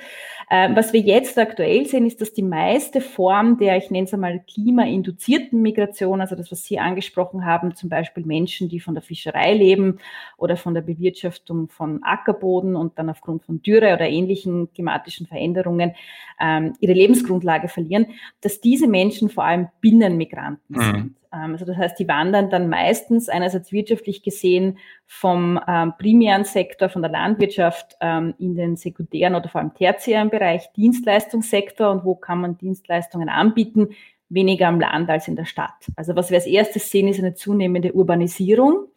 Ähm, 0.49 0.75
was 0.75 0.93
wir 0.93 0.99
jetzt 0.99 1.37
aktuell 1.39 1.85
sehen, 1.87 2.05
ist, 2.05 2.21
dass 2.21 2.33
die 2.33 2.43
meiste 2.43 3.01
Form 3.01 3.57
der, 3.57 3.77
ich 3.77 3.89
nenne 3.89 4.05
es 4.05 4.13
einmal, 4.13 4.41
klimainduzierten 4.47 5.61
Migration, 5.61 6.21
also 6.21 6.35
das, 6.35 6.51
was 6.51 6.63
Sie 6.63 6.77
angesprochen 6.77 7.45
haben, 7.45 7.75
zum 7.75 7.89
Beispiel 7.89 8.25
Menschen, 8.25 8.69
die 8.69 8.79
von 8.79 8.93
der 8.93 9.01
Fischerei 9.01 9.53
leben 9.53 9.99
oder 10.37 10.55
von 10.55 10.75
der 10.75 10.81
Bewirtschaftung 10.81 11.69
von 11.69 12.03
Ackerboden 12.03 12.75
und 12.75 12.99
dann 12.99 13.09
aufgrund 13.09 13.43
von 13.43 13.61
Dürre 13.61 13.93
oder 13.93 14.07
ähnlichen 14.07 14.71
klimatischen 14.71 15.25
Veränderungen 15.25 15.95
ähm, 16.39 16.73
ihre 16.79 16.93
Lebensgrundlage 16.93 17.67
verlieren, 17.67 18.07
dass 18.41 18.61
diese 18.61 18.87
Menschen 18.87 19.29
vor 19.29 19.45
allem 19.45 19.69
Binnenmigranten 19.81 20.75
mhm. 20.75 20.81
sind. 20.81 21.15
Ähm, 21.35 21.53
also 21.53 21.65
das 21.65 21.77
heißt, 21.77 21.99
die 21.99 22.07
wandern 22.07 22.49
dann 22.49 22.69
meistens 22.69 23.29
einerseits 23.29 23.71
wirtschaftlich 23.71 24.23
gesehen 24.23 24.77
vom 25.05 25.59
ähm, 25.67 25.93
primären 25.97 26.45
Sektor, 26.45 26.89
von 26.89 27.01
der 27.01 27.11
Landwirtschaft 27.11 27.97
ähm, 28.01 28.33
in 28.39 28.55
den 28.55 28.75
sekundären 28.75 29.35
oder 29.35 29.49
vor 29.49 29.61
allem 29.61 29.73
tertiären 29.73 30.29
Bereich, 30.29 30.71
Dienstleistungssektor 30.73 31.91
und 31.91 32.05
wo 32.05 32.15
kann 32.15 32.41
man 32.41 32.57
Dienstleistungen 32.57 33.29
anbieten, 33.29 33.89
weniger 34.29 34.67
am 34.67 34.79
Land 34.79 35.09
als 35.09 35.27
in 35.27 35.35
der 35.35 35.45
Stadt. 35.45 35.73
Also 35.95 36.15
was 36.15 36.29
wir 36.29 36.37
als 36.37 36.47
erstes 36.47 36.89
sehen, 36.89 37.07
ist 37.07 37.19
eine 37.19 37.35
zunehmende 37.35 37.93
Urbanisierung. 37.93 38.87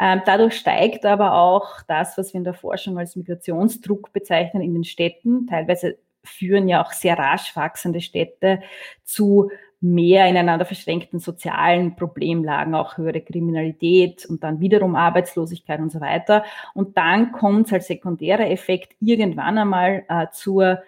Ähm, 0.00 0.22
dadurch 0.24 0.54
steigt 0.56 1.04
aber 1.04 1.34
auch 1.34 1.82
das, 1.88 2.16
was 2.16 2.32
wir 2.32 2.38
in 2.38 2.44
der 2.44 2.54
Forschung 2.54 2.98
als 2.98 3.16
Migrationsdruck 3.16 4.12
bezeichnen 4.12 4.62
in 4.62 4.74
den 4.74 4.84
Städten. 4.84 5.46
Teilweise 5.48 5.98
führen 6.22 6.68
ja 6.68 6.84
auch 6.84 6.92
sehr 6.92 7.18
rasch 7.18 7.56
wachsende 7.56 8.00
Städte 8.00 8.60
zu 9.04 9.50
mehr 9.80 10.28
ineinander 10.28 10.64
verschränkten 10.64 11.20
sozialen 11.20 11.94
Problemlagen, 11.94 12.74
auch 12.74 12.96
höhere 12.96 13.20
Kriminalität 13.20 14.26
und 14.26 14.42
dann 14.42 14.60
wiederum 14.60 14.96
Arbeitslosigkeit 14.96 15.80
und 15.80 15.92
so 15.92 16.00
weiter. 16.00 16.44
Und 16.74 16.96
dann 16.96 17.32
kommt 17.32 17.66
es 17.66 17.72
als 17.72 17.86
sekundärer 17.86 18.50
Effekt 18.50 18.96
irgendwann 19.00 19.58
einmal 19.58 20.04
äh, 20.08 20.26
zur 20.32 20.82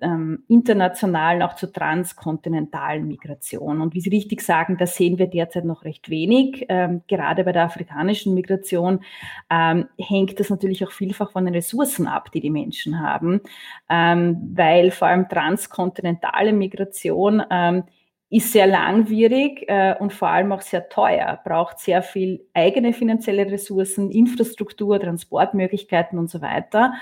ähm, 0.00 0.44
internationalen, 0.48 1.42
auch 1.42 1.54
zur 1.54 1.72
transkontinentalen 1.72 3.06
Migration. 3.06 3.80
Und 3.80 3.94
wie 3.94 4.00
Sie 4.00 4.10
richtig 4.10 4.42
sagen, 4.42 4.76
da 4.76 4.86
sehen 4.86 5.18
wir 5.18 5.26
derzeit 5.26 5.64
noch 5.64 5.84
recht 5.84 6.10
wenig. 6.10 6.66
Ähm, 6.68 7.02
gerade 7.08 7.44
bei 7.44 7.52
der 7.52 7.64
afrikanischen 7.64 8.34
Migration 8.34 9.00
ähm, 9.48 9.86
hängt 9.98 10.38
das 10.38 10.50
natürlich 10.50 10.84
auch 10.84 10.90
vielfach 10.90 11.32
von 11.32 11.46
den 11.46 11.54
Ressourcen 11.54 12.06
ab, 12.08 12.30
die 12.32 12.40
die 12.40 12.50
Menschen 12.50 13.00
haben, 13.00 13.40
ähm, 13.88 14.52
weil 14.54 14.90
vor 14.90 15.08
allem 15.08 15.28
transkontinentale 15.28 16.52
Migration 16.52 17.42
ähm, 17.50 17.84
ist 18.28 18.52
sehr 18.52 18.66
langwierig 18.66 19.64
äh, 19.68 19.94
und 19.98 20.12
vor 20.12 20.28
allem 20.28 20.52
auch 20.52 20.62
sehr 20.62 20.88
teuer, 20.88 21.40
braucht 21.44 21.78
sehr 21.78 22.02
viel 22.02 22.44
eigene 22.54 22.92
finanzielle 22.92 23.50
Ressourcen, 23.50 24.10
Infrastruktur, 24.10 24.98
Transportmöglichkeiten 24.98 26.18
und 26.18 26.28
so 26.28 26.40
weiter. 26.40 26.94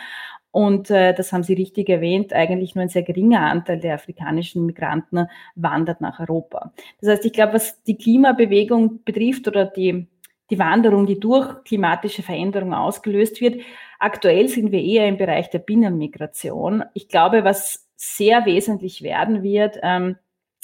Und 0.50 0.88
äh, 0.90 1.14
das 1.14 1.32
haben 1.32 1.42
Sie 1.42 1.54
richtig 1.54 1.88
erwähnt, 1.88 2.32
eigentlich 2.32 2.74
nur 2.76 2.82
ein 2.82 2.88
sehr 2.88 3.02
geringer 3.02 3.40
Anteil 3.40 3.80
der 3.80 3.94
afrikanischen 3.94 4.66
Migranten 4.66 5.26
wandert 5.56 6.00
nach 6.00 6.20
Europa. 6.20 6.72
Das 7.00 7.10
heißt, 7.10 7.24
ich 7.24 7.32
glaube, 7.32 7.54
was 7.54 7.82
die 7.82 7.96
Klimabewegung 7.96 9.02
betrifft 9.02 9.48
oder 9.48 9.64
die, 9.64 10.06
die 10.50 10.58
Wanderung, 10.58 11.06
die 11.06 11.18
durch 11.18 11.64
klimatische 11.64 12.22
Veränderungen 12.22 12.74
ausgelöst 12.74 13.40
wird, 13.40 13.62
aktuell 13.98 14.48
sind 14.48 14.70
wir 14.70 14.80
eher 14.80 15.08
im 15.08 15.16
Bereich 15.16 15.50
der 15.50 15.58
Binnenmigration. 15.58 16.84
Ich 16.92 17.08
glaube, 17.08 17.42
was 17.42 17.88
sehr 17.96 18.46
wesentlich 18.46 19.02
werden 19.02 19.42
wird, 19.42 19.78
ähm, 19.82 20.16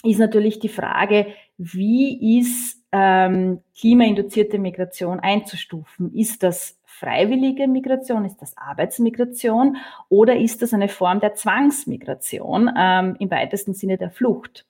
ist 0.03 0.19
natürlich 0.19 0.59
die 0.59 0.69
Frage, 0.69 1.27
wie 1.59 2.39
ist 2.39 2.83
ähm, 2.93 3.61
klimainduzierte 3.79 4.59
Migration 4.59 5.21
einzustufen? 5.21 6.15
Ist 6.15 6.43
das 6.43 6.79
freiwillige 6.85 7.69
Migration? 7.69 8.25
Ist 8.25 8.39
das 8.39 8.57
Arbeitsmigration? 8.57 9.77
Oder 10.09 10.37
ist 10.39 10.63
das 10.63 10.73
eine 10.73 10.89
Form 10.89 11.21
der 11.21 11.35
Zwangsmigration 11.35 12.71
ähm, 12.77 13.17
im 13.19 13.31
weitesten 13.31 13.75
Sinne 13.75 13.99
der 13.99 14.11
Flucht? 14.11 14.67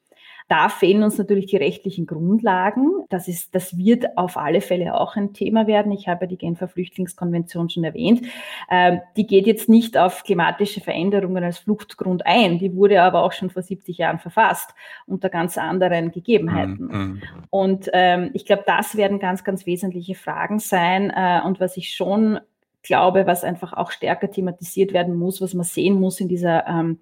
Da 0.51 0.69
fehlen 0.69 1.05
uns 1.05 1.17
natürlich 1.17 1.47
die 1.47 1.59
rechtlichen 1.59 2.07
Grundlagen. 2.07 2.91
Das 3.09 3.29
ist, 3.29 3.55
das 3.55 3.79
wird 3.79 4.19
auf 4.19 4.37
alle 4.37 4.61
Fälle 4.61 4.99
auch 4.99 5.15
ein 5.15 5.33
Thema 5.33 5.69
werden. 5.69 5.93
Ich 5.93 6.09
habe 6.09 6.27
die 6.27 6.37
Genfer 6.37 6.67
Flüchtlingskonvention 6.67 7.71
schon 7.71 7.85
erwähnt. 7.85 8.27
Ähm, 8.69 9.01
die 9.17 9.29
geht 9.29 9.47
jetzt 9.47 9.69
nicht 9.69 9.97
auf 9.97 10.25
klimatische 10.25 10.81
Veränderungen 10.81 11.45
als 11.45 11.59
Fluchtgrund 11.59 12.27
ein. 12.27 12.59
Die 12.59 12.75
wurde 12.75 13.01
aber 13.01 13.23
auch 13.23 13.31
schon 13.31 13.51
vor 13.51 13.63
70 13.63 13.97
Jahren 13.99 14.19
verfasst 14.19 14.75
unter 15.07 15.29
ganz 15.29 15.57
anderen 15.57 16.11
Gegebenheiten. 16.11 16.85
Mm, 16.85 16.97
mm. 16.97 17.23
Und 17.51 17.89
ähm, 17.93 18.31
ich 18.33 18.45
glaube, 18.45 18.65
das 18.67 18.97
werden 18.97 19.21
ganz, 19.21 19.45
ganz 19.45 19.67
wesentliche 19.67 20.17
Fragen 20.17 20.59
sein. 20.59 21.11
Äh, 21.15 21.43
und 21.45 21.61
was 21.61 21.77
ich 21.77 21.95
schon 21.95 22.41
glaube, 22.83 23.25
was 23.29 23.45
einfach 23.45 23.73
auch 23.73 23.93
stärker 23.93 24.29
thematisiert 24.29 24.93
werden 24.93 25.15
muss, 25.15 25.41
was 25.41 25.55
man 25.55 25.65
sehen 25.65 26.01
muss 26.01 26.19
in 26.19 26.27
dieser 26.27 26.67
ähm, 26.67 26.99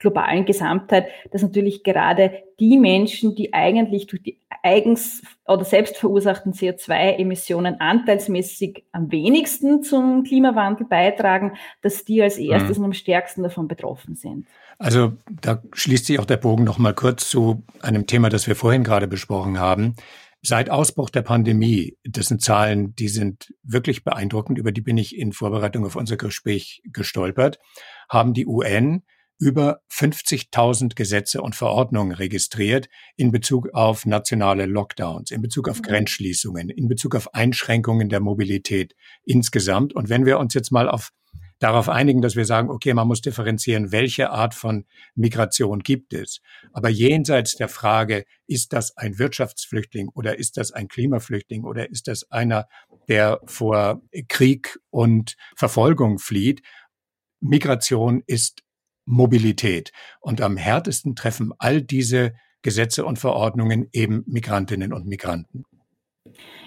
globalen 0.00 0.46
Gesamtheit, 0.46 1.06
dass 1.30 1.42
natürlich 1.42 1.84
gerade 1.84 2.32
die 2.58 2.78
Menschen, 2.78 3.36
die 3.36 3.54
eigentlich 3.54 4.06
durch 4.06 4.22
die 4.22 4.40
eigens 4.62 5.22
oder 5.46 5.64
selbst 5.64 5.96
verursachten 5.96 6.52
CO2-Emissionen 6.52 7.80
anteilsmäßig 7.80 8.84
am 8.92 9.10
wenigsten 9.12 9.82
zum 9.82 10.24
Klimawandel 10.24 10.86
beitragen, 10.86 11.52
dass 11.82 12.04
die 12.04 12.22
als 12.22 12.36
erstes 12.38 12.78
mhm. 12.78 12.84
und 12.84 12.90
am 12.90 12.92
stärksten 12.92 13.42
davon 13.42 13.68
betroffen 13.68 14.16
sind. 14.16 14.46
Also 14.78 15.12
da 15.30 15.62
schließt 15.72 16.06
sich 16.06 16.18
auch 16.18 16.24
der 16.24 16.38
Bogen 16.38 16.64
noch 16.64 16.78
mal 16.78 16.94
kurz 16.94 17.28
zu 17.28 17.62
einem 17.80 18.06
Thema, 18.06 18.28
das 18.30 18.46
wir 18.46 18.56
vorhin 18.56 18.84
gerade 18.84 19.06
besprochen 19.06 19.60
haben. 19.60 19.94
Seit 20.42 20.70
Ausbruch 20.70 21.10
der 21.10 21.20
Pandemie, 21.20 21.98
das 22.02 22.26
sind 22.26 22.40
Zahlen, 22.40 22.94
die 22.94 23.08
sind 23.08 23.52
wirklich 23.62 24.04
beeindruckend, 24.04 24.58
über 24.58 24.72
die 24.72 24.80
bin 24.80 24.96
ich 24.96 25.16
in 25.18 25.34
Vorbereitung 25.34 25.84
auf 25.84 25.96
unser 25.96 26.16
Gespräch 26.16 26.82
gestolpert, 26.86 27.58
haben 28.08 28.32
die 28.32 28.46
UN 28.46 29.02
über 29.40 29.80
50.000 29.90 30.94
Gesetze 30.94 31.40
und 31.40 31.56
Verordnungen 31.56 32.12
registriert 32.12 32.88
in 33.16 33.32
Bezug 33.32 33.70
auf 33.72 34.04
nationale 34.04 34.66
Lockdowns, 34.66 35.30
in 35.30 35.40
Bezug 35.40 35.68
auf 35.68 35.78
mhm. 35.78 35.84
Grenzschließungen, 35.84 36.68
in 36.68 36.88
Bezug 36.88 37.16
auf 37.16 37.34
Einschränkungen 37.34 38.10
der 38.10 38.20
Mobilität 38.20 38.94
insgesamt. 39.24 39.94
Und 39.94 40.10
wenn 40.10 40.26
wir 40.26 40.38
uns 40.38 40.52
jetzt 40.52 40.70
mal 40.70 40.88
auf 40.90 41.10
darauf 41.58 41.88
einigen, 41.88 42.22
dass 42.22 42.36
wir 42.36 42.44
sagen, 42.44 42.70
okay, 42.70 42.92
man 42.94 43.08
muss 43.08 43.22
differenzieren, 43.22 43.92
welche 43.92 44.30
Art 44.30 44.54
von 44.54 44.86
Migration 45.14 45.80
gibt 45.80 46.12
es. 46.12 46.40
Aber 46.72 46.88
jenseits 46.88 47.54
der 47.56 47.68
Frage, 47.68 48.24
ist 48.46 48.72
das 48.72 48.96
ein 48.96 49.18
Wirtschaftsflüchtling 49.18 50.08
oder 50.08 50.38
ist 50.38 50.56
das 50.56 50.72
ein 50.72 50.88
Klimaflüchtling 50.88 51.64
oder 51.64 51.88
ist 51.90 52.08
das 52.08 52.30
einer, 52.30 52.66
der 53.08 53.40
vor 53.44 54.02
Krieg 54.28 54.78
und 54.90 55.36
Verfolgung 55.56 56.18
flieht, 56.18 56.62
Migration 57.40 58.22
ist 58.26 58.62
Mobilität. 59.10 59.92
Und 60.20 60.40
am 60.40 60.56
härtesten 60.56 61.16
treffen 61.16 61.52
all 61.58 61.82
diese 61.82 62.32
Gesetze 62.62 63.04
und 63.04 63.18
Verordnungen 63.18 63.88
eben 63.92 64.22
Migrantinnen 64.26 64.92
und 64.92 65.06
Migranten. 65.06 65.64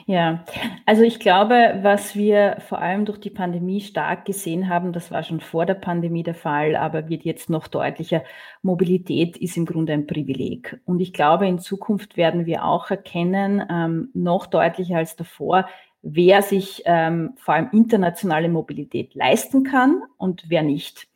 Ja, 0.05 0.43
also 0.85 1.03
ich 1.03 1.19
glaube, 1.19 1.79
was 1.81 2.15
wir 2.15 2.57
vor 2.67 2.79
allem 2.79 3.05
durch 3.05 3.19
die 3.19 3.29
Pandemie 3.29 3.79
stark 3.79 4.25
gesehen 4.25 4.67
haben, 4.67 4.91
das 4.91 5.11
war 5.11 5.23
schon 5.23 5.39
vor 5.39 5.65
der 5.65 5.75
Pandemie 5.75 6.23
der 6.23 6.35
Fall, 6.35 6.75
aber 6.75 7.07
wird 7.07 7.23
jetzt 7.23 7.49
noch 7.49 7.67
deutlicher, 7.67 8.23
Mobilität 8.61 9.37
ist 9.37 9.55
im 9.55 9.65
Grunde 9.65 9.93
ein 9.93 10.05
Privileg. 10.05 10.81
Und 10.83 10.99
ich 10.99 11.13
glaube, 11.13 11.47
in 11.47 11.59
Zukunft 11.59 12.17
werden 12.17 12.45
wir 12.45 12.65
auch 12.65 12.89
erkennen, 12.91 13.63
ähm, 13.69 14.09
noch 14.13 14.47
deutlicher 14.47 14.97
als 14.97 15.15
davor, 15.15 15.69
wer 16.01 16.41
sich 16.41 16.83
ähm, 16.85 17.33
vor 17.37 17.53
allem 17.53 17.69
internationale 17.71 18.49
Mobilität 18.49 19.15
leisten 19.15 19.63
kann 19.63 20.01
und 20.17 20.43
wer 20.49 20.63
nicht. 20.63 21.07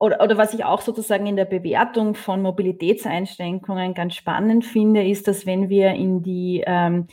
Oder, 0.00 0.22
oder 0.22 0.38
was 0.38 0.54
ich 0.54 0.64
auch 0.64 0.80
sozusagen 0.80 1.26
in 1.26 1.36
der 1.36 1.44
Bewertung 1.44 2.14
von 2.14 2.40
Mobilitätseinschränkungen 2.40 3.92
ganz 3.92 4.14
spannend 4.14 4.64
finde, 4.64 5.06
ist, 5.06 5.28
dass 5.28 5.44
wenn 5.44 5.68
wir 5.68 5.90
in 5.90 6.22
die 6.22 6.64
ähm, 6.66 7.06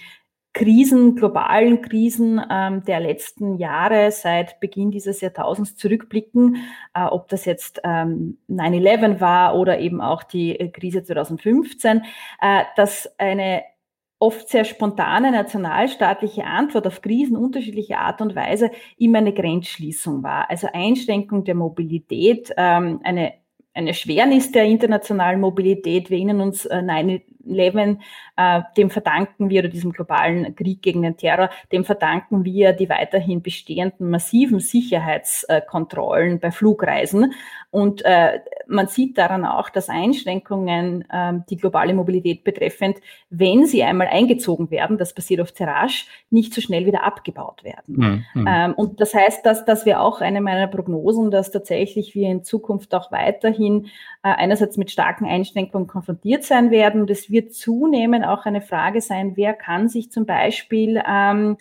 Krisen, 0.53 1.15
globalen 1.15 1.81
Krisen 1.81 2.41
ähm, 2.49 2.83
der 2.85 3.01
letzten 3.01 3.57
Jahre 3.57 4.09
seit 4.11 4.61
Beginn 4.61 4.89
dieses 4.89 5.19
Jahrtausends 5.19 5.75
zurückblicken, 5.75 6.63
äh, 6.95 7.03
ob 7.03 7.27
das 7.27 7.43
jetzt 7.43 7.81
ähm, 7.83 8.37
9-11 8.49 9.19
war 9.19 9.55
oder 9.55 9.79
eben 9.79 9.99
auch 9.99 10.23
die 10.23 10.57
äh, 10.57 10.69
Krise 10.69 11.03
2015, 11.03 12.03
äh, 12.41 12.63
dass 12.77 13.13
eine 13.19 13.63
oft 14.19 14.49
sehr 14.49 14.65
spontane 14.65 15.31
nationalstaatliche 15.31 16.45
Antwort 16.45 16.87
auf 16.87 17.01
Krisen 17.01 17.37
unterschiedlicher 17.37 17.99
Art 17.99 18.21
und 18.21 18.35
Weise 18.35 18.71
immer 18.97 19.19
eine 19.19 19.33
Grenzschließung 19.33 20.23
war. 20.23 20.49
Also 20.49 20.67
Einschränkung 20.73 21.43
der 21.43 21.55
Mobilität, 21.55 22.51
ähm, 22.57 22.99
eine 23.03 23.33
eine 23.77 23.93
Schwernis 23.93 24.51
der 24.51 24.65
internationalen 24.65 25.39
Mobilität. 25.39 26.09
Wir 26.09 26.17
erinnern 26.17 26.41
uns, 26.41 26.65
äh, 26.65 26.81
9-11 26.81 27.21
leben, 27.47 28.01
äh, 28.35 28.61
dem 28.77 28.89
verdanken 28.89 29.49
wir, 29.49 29.61
oder 29.61 29.69
diesem 29.69 29.91
globalen 29.91 30.55
Krieg 30.55 30.81
gegen 30.81 31.01
den 31.01 31.17
Terror, 31.17 31.49
dem 31.71 31.85
verdanken 31.85 32.43
wir 32.43 32.73
die 32.73 32.89
weiterhin 32.89 33.41
bestehenden 33.41 34.09
massiven 34.09 34.59
Sicherheitskontrollen 34.59 36.39
bei 36.39 36.51
Flugreisen. 36.51 37.33
Und 37.69 38.03
äh, 38.05 38.39
man 38.67 38.87
sieht 38.87 39.17
daran 39.17 39.45
auch, 39.45 39.69
dass 39.69 39.89
Einschränkungen, 39.89 41.05
äh, 41.09 41.33
die 41.49 41.57
globale 41.57 41.93
Mobilität 41.93 42.43
betreffend, 42.43 42.97
wenn 43.29 43.65
sie 43.65 43.83
einmal 43.83 44.07
eingezogen 44.07 44.71
werden, 44.71 44.97
das 44.97 45.13
passiert 45.13 45.41
oft 45.41 45.57
sehr 45.57 45.67
rasch, 45.67 46.07
nicht 46.29 46.53
so 46.53 46.61
schnell 46.61 46.85
wieder 46.85 47.03
abgebaut 47.03 47.63
werden. 47.63 48.25
Mhm. 48.33 48.47
Ähm, 48.47 48.73
und 48.73 48.99
das 49.01 49.13
heißt, 49.13 49.45
dass, 49.45 49.65
dass 49.65 49.85
wir 49.85 50.01
auch 50.01 50.21
eine 50.21 50.41
meiner 50.41 50.67
Prognosen, 50.67 51.31
dass 51.31 51.51
tatsächlich 51.51 52.15
wir 52.15 52.29
in 52.29 52.43
Zukunft 52.43 52.93
auch 52.95 53.11
weiterhin 53.11 53.85
äh, 54.23 54.29
einerseits 54.29 54.77
mit 54.77 54.91
starken 54.91 55.25
Einschränkungen 55.25 55.87
konfrontiert 55.87 56.43
sein 56.43 56.71
werden. 56.71 57.07
Das 57.07 57.29
wird 57.29 57.36
wird 57.37 57.53
zunehmend 57.53 58.25
auch 58.25 58.45
eine 58.45 58.61
Frage 58.61 58.99
sein, 58.99 59.33
wer 59.35 59.53
kann 59.53 59.89
sich 59.89 60.11
zum 60.11 60.25
Beispiel 60.25 61.01
ähm, 61.07 61.57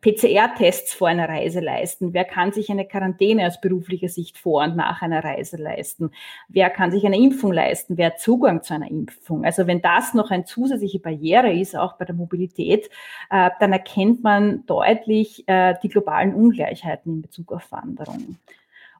PCR-Tests 0.00 0.94
vor 0.94 1.08
einer 1.08 1.28
Reise 1.28 1.58
leisten? 1.58 2.14
Wer 2.14 2.24
kann 2.24 2.52
sich 2.52 2.70
eine 2.70 2.86
Quarantäne 2.86 3.48
aus 3.48 3.60
beruflicher 3.60 4.08
Sicht 4.08 4.38
vor 4.38 4.62
und 4.62 4.76
nach 4.76 5.02
einer 5.02 5.24
Reise 5.24 5.56
leisten? 5.56 6.12
Wer 6.48 6.70
kann 6.70 6.92
sich 6.92 7.04
eine 7.04 7.16
Impfung 7.16 7.52
leisten? 7.52 7.96
Wer 7.96 8.08
hat 8.08 8.20
Zugang 8.20 8.62
zu 8.62 8.74
einer 8.74 8.88
Impfung? 8.88 9.44
Also 9.44 9.66
wenn 9.66 9.82
das 9.82 10.14
noch 10.14 10.30
eine 10.30 10.44
zusätzliche 10.44 11.00
Barriere 11.00 11.52
ist, 11.52 11.76
auch 11.76 11.94
bei 11.94 12.04
der 12.04 12.14
Mobilität, 12.14 12.88
äh, 13.30 13.50
dann 13.58 13.72
erkennt 13.72 14.22
man 14.22 14.64
deutlich 14.66 15.48
äh, 15.48 15.74
die 15.82 15.88
globalen 15.88 16.32
Ungleichheiten 16.32 17.14
in 17.14 17.22
Bezug 17.22 17.52
auf 17.52 17.72
Wanderung. 17.72 18.36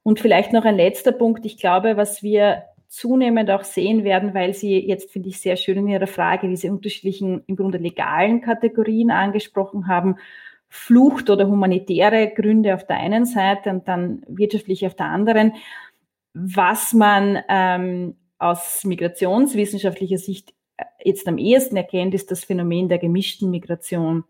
Und 0.03 0.19
vielleicht 0.19 0.53
noch 0.53 0.65
ein 0.65 0.77
letzter 0.77 1.13
Punkt. 1.13 1.45
Ich 1.47 1.59
glaube, 1.59 1.97
was 1.97 2.25
wir 2.25 2.65
zunehmend 2.89 3.51
auch 3.51 3.65
sehen 3.65 4.03
werden, 4.05 4.35
weil 4.35 4.55
Sie 4.55 4.79
jetzt, 4.79 5.11
finde 5.11 5.29
ich, 5.29 5.41
sehr 5.41 5.57
schön 5.57 5.79
in 5.79 5.89
Ihrer 5.89 6.07
Frage 6.07 6.49
diese 6.49 6.73
unterschiedlichen, 6.73 7.43
im 7.47 7.57
Grunde 7.57 7.79
legalen 7.79 8.41
Kategorien 8.41 9.11
angesprochen 9.11 9.89
haben. 9.89 10.17
Flucht 10.71 11.31
oder 11.31 11.47
humanitäre 11.47 12.31
Gründe 12.35 12.75
auf 12.75 12.87
der 12.87 12.97
einen 12.97 13.25
Seite 13.25 13.71
und 13.71 13.89
dann 13.89 14.23
wirtschaftliche 14.29 14.87
auf 14.87 14.95
der 14.95 15.07
anderen. 15.07 15.55
Was 16.35 16.93
man 16.93 17.39
ähm, 17.49 18.17
aus 18.39 18.85
migrationswissenschaftlicher 18.85 20.19
Sicht 20.19 20.55
äh, 20.77 20.85
jetzt 21.05 21.27
am 21.27 21.39
ehesten 21.39 21.77
erkennt, 21.77 22.15
ist 22.15 22.31
das 22.31 22.45
Phänomen 22.45 22.89
der 22.89 22.99
gemischten 22.99 23.51
Migration 23.51 24.25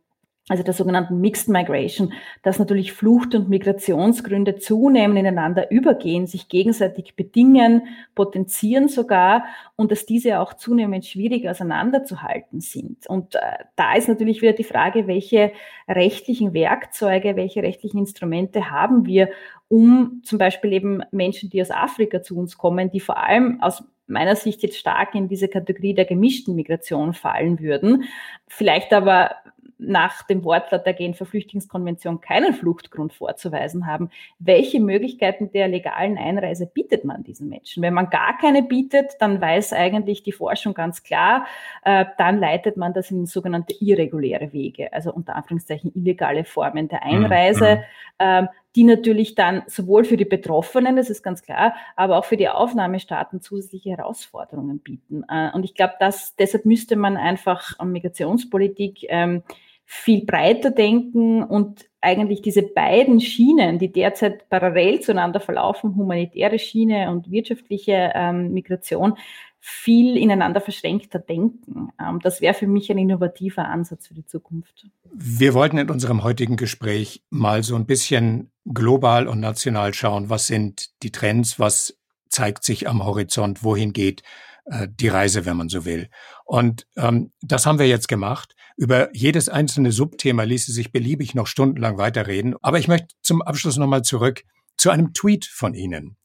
also 0.48 0.62
der 0.62 0.72
sogenannten 0.72 1.20
Mixed 1.20 1.48
Migration, 1.48 2.12
dass 2.42 2.58
natürlich 2.58 2.92
Flucht- 2.92 3.34
und 3.34 3.48
Migrationsgründe 3.50 4.56
zunehmend 4.56 5.18
ineinander 5.18 5.70
übergehen, 5.70 6.26
sich 6.26 6.48
gegenseitig 6.48 7.14
bedingen, 7.16 7.82
potenzieren 8.14 8.88
sogar 8.88 9.44
und 9.76 9.92
dass 9.92 10.06
diese 10.06 10.40
auch 10.40 10.54
zunehmend 10.54 11.04
schwierig 11.04 11.48
auseinanderzuhalten 11.48 12.60
sind. 12.60 13.06
Und 13.08 13.34
äh, 13.34 13.40
da 13.76 13.94
ist 13.94 14.08
natürlich 14.08 14.40
wieder 14.40 14.54
die 14.54 14.64
Frage, 14.64 15.06
welche 15.06 15.52
rechtlichen 15.86 16.54
Werkzeuge, 16.54 17.36
welche 17.36 17.62
rechtlichen 17.62 17.98
Instrumente 17.98 18.70
haben 18.70 19.06
wir, 19.06 19.28
um 19.68 20.22
zum 20.24 20.38
Beispiel 20.38 20.72
eben 20.72 21.02
Menschen, 21.10 21.50
die 21.50 21.60
aus 21.60 21.70
Afrika 21.70 22.22
zu 22.22 22.38
uns 22.38 22.56
kommen, 22.56 22.90
die 22.90 23.00
vor 23.00 23.18
allem 23.18 23.60
aus 23.60 23.84
meiner 24.06 24.36
Sicht 24.36 24.62
jetzt 24.62 24.78
stark 24.78 25.14
in 25.14 25.28
diese 25.28 25.48
Kategorie 25.48 25.92
der 25.92 26.06
gemischten 26.06 26.54
Migration 26.54 27.12
fallen 27.12 27.60
würden, 27.60 28.04
vielleicht 28.46 28.94
aber 28.94 29.32
nach 29.78 30.22
dem 30.24 30.44
Wortlaut 30.44 30.84
der 30.84 30.92
Genfer 30.92 31.24
Flüchtlingskonvention 31.24 32.20
keinen 32.20 32.52
Fluchtgrund 32.52 33.12
vorzuweisen 33.12 33.86
haben, 33.86 34.10
welche 34.38 34.80
Möglichkeiten 34.80 35.52
der 35.52 35.68
legalen 35.68 36.18
Einreise 36.18 36.66
bietet 36.66 37.04
man 37.04 37.22
diesen 37.22 37.48
Menschen? 37.48 37.82
Wenn 37.82 37.94
man 37.94 38.10
gar 38.10 38.36
keine 38.38 38.62
bietet, 38.62 39.12
dann 39.20 39.40
weiß 39.40 39.72
eigentlich 39.72 40.22
die 40.22 40.32
Forschung 40.32 40.74
ganz 40.74 41.02
klar, 41.02 41.46
äh, 41.84 42.04
dann 42.18 42.38
leitet 42.38 42.76
man 42.76 42.92
das 42.92 43.10
in 43.10 43.26
sogenannte 43.26 43.74
irreguläre 43.80 44.52
Wege, 44.52 44.92
also 44.92 45.12
unter 45.12 45.36
Anführungszeichen 45.36 45.92
illegale 45.94 46.44
Formen 46.44 46.88
der 46.88 47.00
mhm, 47.04 47.24
Einreise. 47.24 47.76
Mhm. 47.76 47.82
Ähm, 48.18 48.48
die 48.76 48.84
natürlich 48.84 49.34
dann 49.34 49.62
sowohl 49.66 50.04
für 50.04 50.16
die 50.16 50.24
Betroffenen, 50.24 50.94
das 50.94 51.10
ist 51.10 51.22
ganz 51.22 51.42
klar, 51.42 51.74
aber 51.96 52.16
auch 52.16 52.24
für 52.24 52.36
die 52.36 52.48
Aufnahmestaaten 52.48 53.40
zusätzliche 53.40 53.90
Herausforderungen 53.90 54.78
bieten. 54.78 55.24
Äh, 55.28 55.50
und 55.52 55.64
ich 55.64 55.74
glaube, 55.74 55.94
dass 55.98 56.36
deshalb 56.36 56.64
müsste 56.64 56.94
man 56.94 57.16
einfach 57.16 57.82
Migrationspolitik 57.84 59.06
ähm, 59.08 59.42
viel 59.90 60.26
breiter 60.26 60.70
denken 60.70 61.42
und 61.42 61.88
eigentlich 62.02 62.42
diese 62.42 62.60
beiden 62.60 63.22
Schienen, 63.22 63.78
die 63.78 63.90
derzeit 63.90 64.46
parallel 64.50 65.00
zueinander 65.00 65.40
verlaufen, 65.40 65.96
humanitäre 65.96 66.58
Schiene 66.58 67.10
und 67.10 67.30
wirtschaftliche 67.30 68.12
ähm, 68.14 68.52
Migration, 68.52 69.14
viel 69.60 70.18
ineinander 70.18 70.60
verschränkter 70.60 71.18
denken. 71.18 71.88
Ähm, 71.98 72.20
das 72.22 72.42
wäre 72.42 72.52
für 72.52 72.66
mich 72.66 72.90
ein 72.90 72.98
innovativer 72.98 73.66
Ansatz 73.66 74.08
für 74.08 74.14
die 74.14 74.26
Zukunft. 74.26 74.86
Wir 75.10 75.54
wollten 75.54 75.78
in 75.78 75.88
unserem 75.88 76.22
heutigen 76.22 76.56
Gespräch 76.56 77.22
mal 77.30 77.62
so 77.62 77.74
ein 77.74 77.86
bisschen 77.86 78.50
global 78.66 79.26
und 79.26 79.40
national 79.40 79.94
schauen, 79.94 80.28
was 80.28 80.48
sind 80.48 80.90
die 81.02 81.12
Trends, 81.12 81.58
was 81.58 81.98
zeigt 82.28 82.62
sich 82.62 82.86
am 82.86 83.06
Horizont, 83.06 83.64
wohin 83.64 83.94
geht 83.94 84.22
äh, 84.70 84.88
die 84.90 85.08
Reise, 85.08 85.46
wenn 85.46 85.56
man 85.56 85.68
so 85.68 85.84
will. 85.84 86.08
Und 86.44 86.86
ähm, 86.96 87.32
das 87.40 87.66
haben 87.66 87.78
wir 87.78 87.88
jetzt 87.88 88.08
gemacht. 88.08 88.54
Über 88.76 89.14
jedes 89.14 89.48
einzelne 89.48 89.92
Subthema 89.92 90.44
ließe 90.44 90.72
sich 90.72 90.92
beliebig 90.92 91.34
noch 91.34 91.46
stundenlang 91.46 91.98
weiterreden. 91.98 92.54
Aber 92.62 92.78
ich 92.78 92.88
möchte 92.88 93.08
zum 93.22 93.42
Abschluss 93.42 93.76
nochmal 93.76 94.02
zurück 94.02 94.44
zu 94.76 94.90
einem 94.90 95.12
Tweet 95.12 95.46
von 95.46 95.74
Ihnen. 95.74 96.16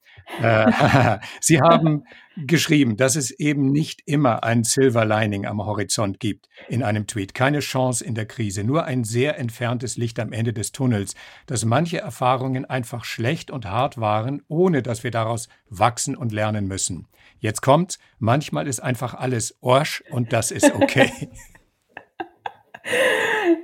Äh, 0.41 1.19
Sie 1.41 1.61
haben 1.61 2.05
geschrieben, 2.35 2.97
dass 2.97 3.15
es 3.15 3.31
eben 3.31 3.71
nicht 3.71 4.01
immer 4.05 4.43
ein 4.43 4.63
Silver 4.63 5.05
Lining 5.05 5.45
am 5.45 5.63
Horizont 5.63 6.19
gibt 6.19 6.47
in 6.67 6.83
einem 6.83 7.05
Tweet. 7.07 7.33
Keine 7.33 7.59
Chance 7.59 8.03
in 8.03 8.15
der 8.15 8.25
Krise, 8.25 8.63
nur 8.63 8.85
ein 8.85 9.03
sehr 9.03 9.37
entferntes 9.37 9.97
Licht 9.97 10.19
am 10.19 10.33
Ende 10.33 10.53
des 10.53 10.71
Tunnels, 10.71 11.15
dass 11.45 11.65
manche 11.65 11.99
Erfahrungen 11.99 12.65
einfach 12.65 13.05
schlecht 13.05 13.51
und 13.51 13.65
hart 13.65 13.99
waren, 13.99 14.41
ohne 14.47 14.81
dass 14.81 15.03
wir 15.03 15.11
daraus 15.11 15.47
wachsen 15.69 16.15
und 16.15 16.31
lernen 16.31 16.67
müssen. 16.67 17.07
Jetzt 17.39 17.61
kommt, 17.61 17.99
manchmal 18.19 18.67
ist 18.67 18.81
einfach 18.81 19.13
alles 19.13 19.57
Orsch 19.61 20.03
und 20.09 20.33
das 20.33 20.51
ist 20.51 20.73
okay. 20.73 21.11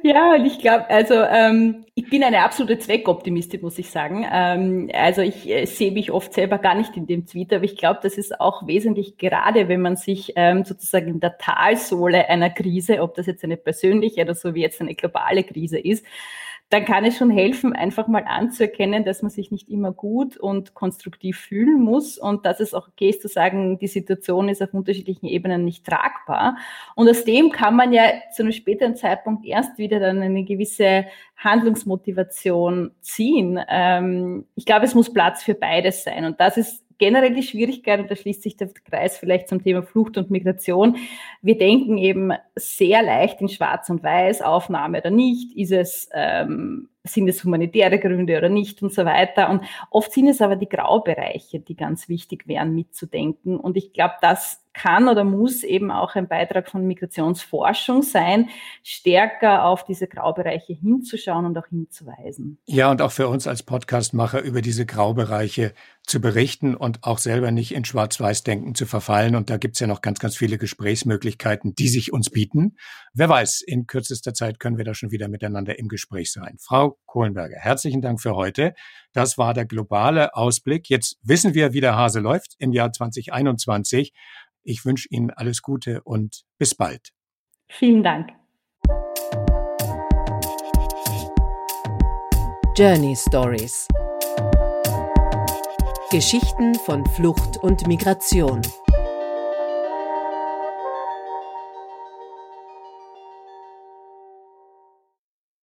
Ja, 0.01 0.33
und 0.33 0.45
ich 0.45 0.59
glaube, 0.59 0.89
also 0.89 1.13
ähm, 1.15 1.85
ich 1.93 2.09
bin 2.09 2.23
eine 2.23 2.43
absolute 2.43 2.79
Zweckoptimistin, 2.79 3.61
muss 3.61 3.77
ich 3.77 3.89
sagen. 3.89 4.25
Ähm, 4.31 4.89
also 4.93 5.21
ich 5.21 5.47
äh, 5.49 5.65
sehe 5.65 5.91
mich 5.91 6.11
oft 6.11 6.33
selber 6.33 6.57
gar 6.57 6.75
nicht 6.75 6.95
in 6.95 7.05
dem 7.05 7.25
Tweet, 7.25 7.51
aber 7.53 7.65
ich 7.65 7.75
glaube, 7.75 7.99
das 8.01 8.17
ist 8.17 8.39
auch 8.39 8.65
wesentlich, 8.65 9.17
gerade 9.17 9.67
wenn 9.67 9.81
man 9.81 9.97
sich 9.97 10.33
ähm, 10.35 10.63
sozusagen 10.63 11.07
in 11.09 11.19
der 11.19 11.37
Talsohle 11.37 12.29
einer 12.29 12.49
Krise, 12.49 13.01
ob 13.01 13.15
das 13.15 13.25
jetzt 13.25 13.43
eine 13.43 13.57
persönliche 13.57 14.21
oder 14.21 14.35
so 14.35 14.55
wie 14.55 14.61
jetzt 14.61 14.79
eine 14.79 14.95
globale 14.95 15.43
Krise 15.43 15.79
ist, 15.79 16.05
dann 16.69 16.85
kann 16.85 17.03
es 17.03 17.17
schon 17.17 17.31
helfen, 17.31 17.73
einfach 17.73 18.07
mal 18.07 18.25
anzuerkennen, 18.27 19.03
dass 19.03 19.23
man 19.23 19.31
sich 19.31 19.49
nicht 19.49 19.69
immer 19.69 19.91
gut 19.91 20.37
und 20.37 20.75
konstruktiv 20.75 21.39
fühlen 21.39 21.81
muss 21.81 22.19
und 22.19 22.45
dass 22.45 22.59
es 22.59 22.75
auch 22.75 22.87
okay 22.87 23.09
ist 23.09 23.23
zu 23.23 23.27
sagen, 23.27 23.79
die 23.79 23.87
Situation 23.87 24.49
ist 24.49 24.61
auf 24.61 24.73
unterschiedlichen 24.73 25.25
Ebenen 25.25 25.65
nicht 25.65 25.83
tragbar. 25.85 26.57
Und 26.95 27.09
aus 27.09 27.23
dem 27.23 27.51
kann 27.51 27.75
man 27.75 27.91
ja 27.91 28.03
zu 28.35 28.43
einem 28.43 28.51
späteren 28.51 28.95
Zeitpunkt 28.95 29.47
erst 29.47 29.79
wieder 29.79 29.99
dann 29.99 30.21
eine 30.21 30.43
gewisse 30.43 31.05
Handlungsmotivation 31.37 32.91
ziehen. 33.01 33.59
Ähm, 33.67 34.45
ich 34.55 34.65
glaube, 34.65 34.85
es 34.85 34.93
muss 34.93 35.11
Platz 35.11 35.41
für 35.41 35.55
beides 35.55 36.03
sein. 36.03 36.25
Und 36.25 36.39
das 36.39 36.57
ist 36.57 36.83
generell 36.99 37.33
die 37.33 37.43
Schwierigkeit, 37.43 37.99
und 37.99 38.11
da 38.11 38.15
schließt 38.15 38.43
sich 38.43 38.57
der 38.57 38.69
Kreis 38.69 39.17
vielleicht 39.17 39.47
zum 39.47 39.63
Thema 39.63 39.81
Flucht 39.81 40.17
und 40.17 40.29
Migration. 40.29 40.97
Wir 41.41 41.57
denken 41.57 41.97
eben 41.97 42.31
sehr 42.55 43.01
leicht 43.01 43.41
in 43.41 43.49
Schwarz 43.49 43.89
und 43.89 44.03
Weiß, 44.03 44.41
Aufnahme 44.41 44.99
oder 44.99 45.09
nicht, 45.09 45.57
ist 45.57 45.71
es, 45.71 46.09
ähm, 46.13 46.89
sind 47.03 47.27
es 47.27 47.43
humanitäre 47.43 47.97
Gründe 47.97 48.37
oder 48.37 48.49
nicht 48.49 48.83
und 48.83 48.93
so 48.93 49.05
weiter. 49.05 49.49
Und 49.49 49.63
oft 49.89 50.11
sind 50.11 50.27
es 50.27 50.41
aber 50.41 50.57
die 50.57 50.69
Graubereiche, 50.69 51.59
die 51.59 51.75
ganz 51.75 52.09
wichtig 52.09 52.47
wären 52.47 52.75
mitzudenken. 52.75 53.57
Und 53.57 53.77
ich 53.77 53.93
glaube, 53.93 54.15
das 54.21 54.63
kann 54.73 55.07
oder 55.07 55.23
muss 55.23 55.63
eben 55.63 55.91
auch 55.91 56.15
ein 56.15 56.27
Beitrag 56.27 56.69
von 56.69 56.85
Migrationsforschung 56.85 58.01
sein, 58.01 58.49
stärker 58.83 59.65
auf 59.65 59.83
diese 59.83 60.07
Graubereiche 60.07 60.73
hinzuschauen 60.73 61.45
und 61.45 61.57
auch 61.57 61.67
hinzuweisen. 61.67 62.59
Ja, 62.65 62.91
und 62.91 63.01
auch 63.01 63.11
für 63.11 63.27
uns 63.27 63.47
als 63.47 63.63
Podcastmacher 63.63 64.41
über 64.41 64.61
diese 64.61 64.85
Graubereiche 64.85 65.73
zu 66.05 66.19
berichten 66.21 66.75
und 66.75 67.03
auch 67.03 67.19
selber 67.19 67.51
nicht 67.51 67.73
in 67.73 67.85
Schwarz-Weiß-Denken 67.85 68.73
zu 68.73 68.85
verfallen. 68.85 69.35
Und 69.35 69.49
da 69.49 69.57
gibt's 69.57 69.79
ja 69.79 69.87
noch 69.87 70.01
ganz, 70.01 70.19
ganz 70.19 70.35
viele 70.35 70.57
Gesprächsmöglichkeiten, 70.57 71.75
die 71.75 71.87
sich 71.87 72.11
uns 72.11 72.29
bieten. 72.29 72.77
Wer 73.13 73.29
weiß, 73.29 73.61
in 73.61 73.85
kürzester 73.85 74.33
Zeit 74.33 74.59
können 74.59 74.77
wir 74.77 74.85
da 74.85 74.93
schon 74.93 75.11
wieder 75.11 75.27
miteinander 75.27 75.77
im 75.77 75.87
Gespräch 75.87 76.31
sein. 76.31 76.57
Frau 76.59 76.97
Kohlenberger, 77.05 77.57
herzlichen 77.57 78.01
Dank 78.01 78.21
für 78.21 78.35
heute. 78.35 78.73
Das 79.13 79.37
war 79.37 79.53
der 79.53 79.65
globale 79.65 80.35
Ausblick. 80.35 80.89
Jetzt 80.89 81.17
wissen 81.21 81.53
wir, 81.53 81.73
wie 81.73 81.81
der 81.81 81.95
Hase 81.95 82.19
läuft 82.19 82.55
im 82.57 82.73
Jahr 82.73 82.91
2021. 82.91 84.13
Ich 84.69 84.85
wünsche 84.85 85.07
Ihnen 85.09 85.31
alles 85.31 85.63
Gute 85.63 86.03
und 86.03 86.43
bis 86.59 86.75
bald. 86.75 87.09
Vielen 87.69 88.03
Dank. 88.03 88.29
Journey 92.77 93.15
Stories 93.15 93.87
Geschichten 96.11 96.75
von 96.75 97.03
Flucht 97.07 97.57
und 97.57 97.87
Migration. 97.87 98.61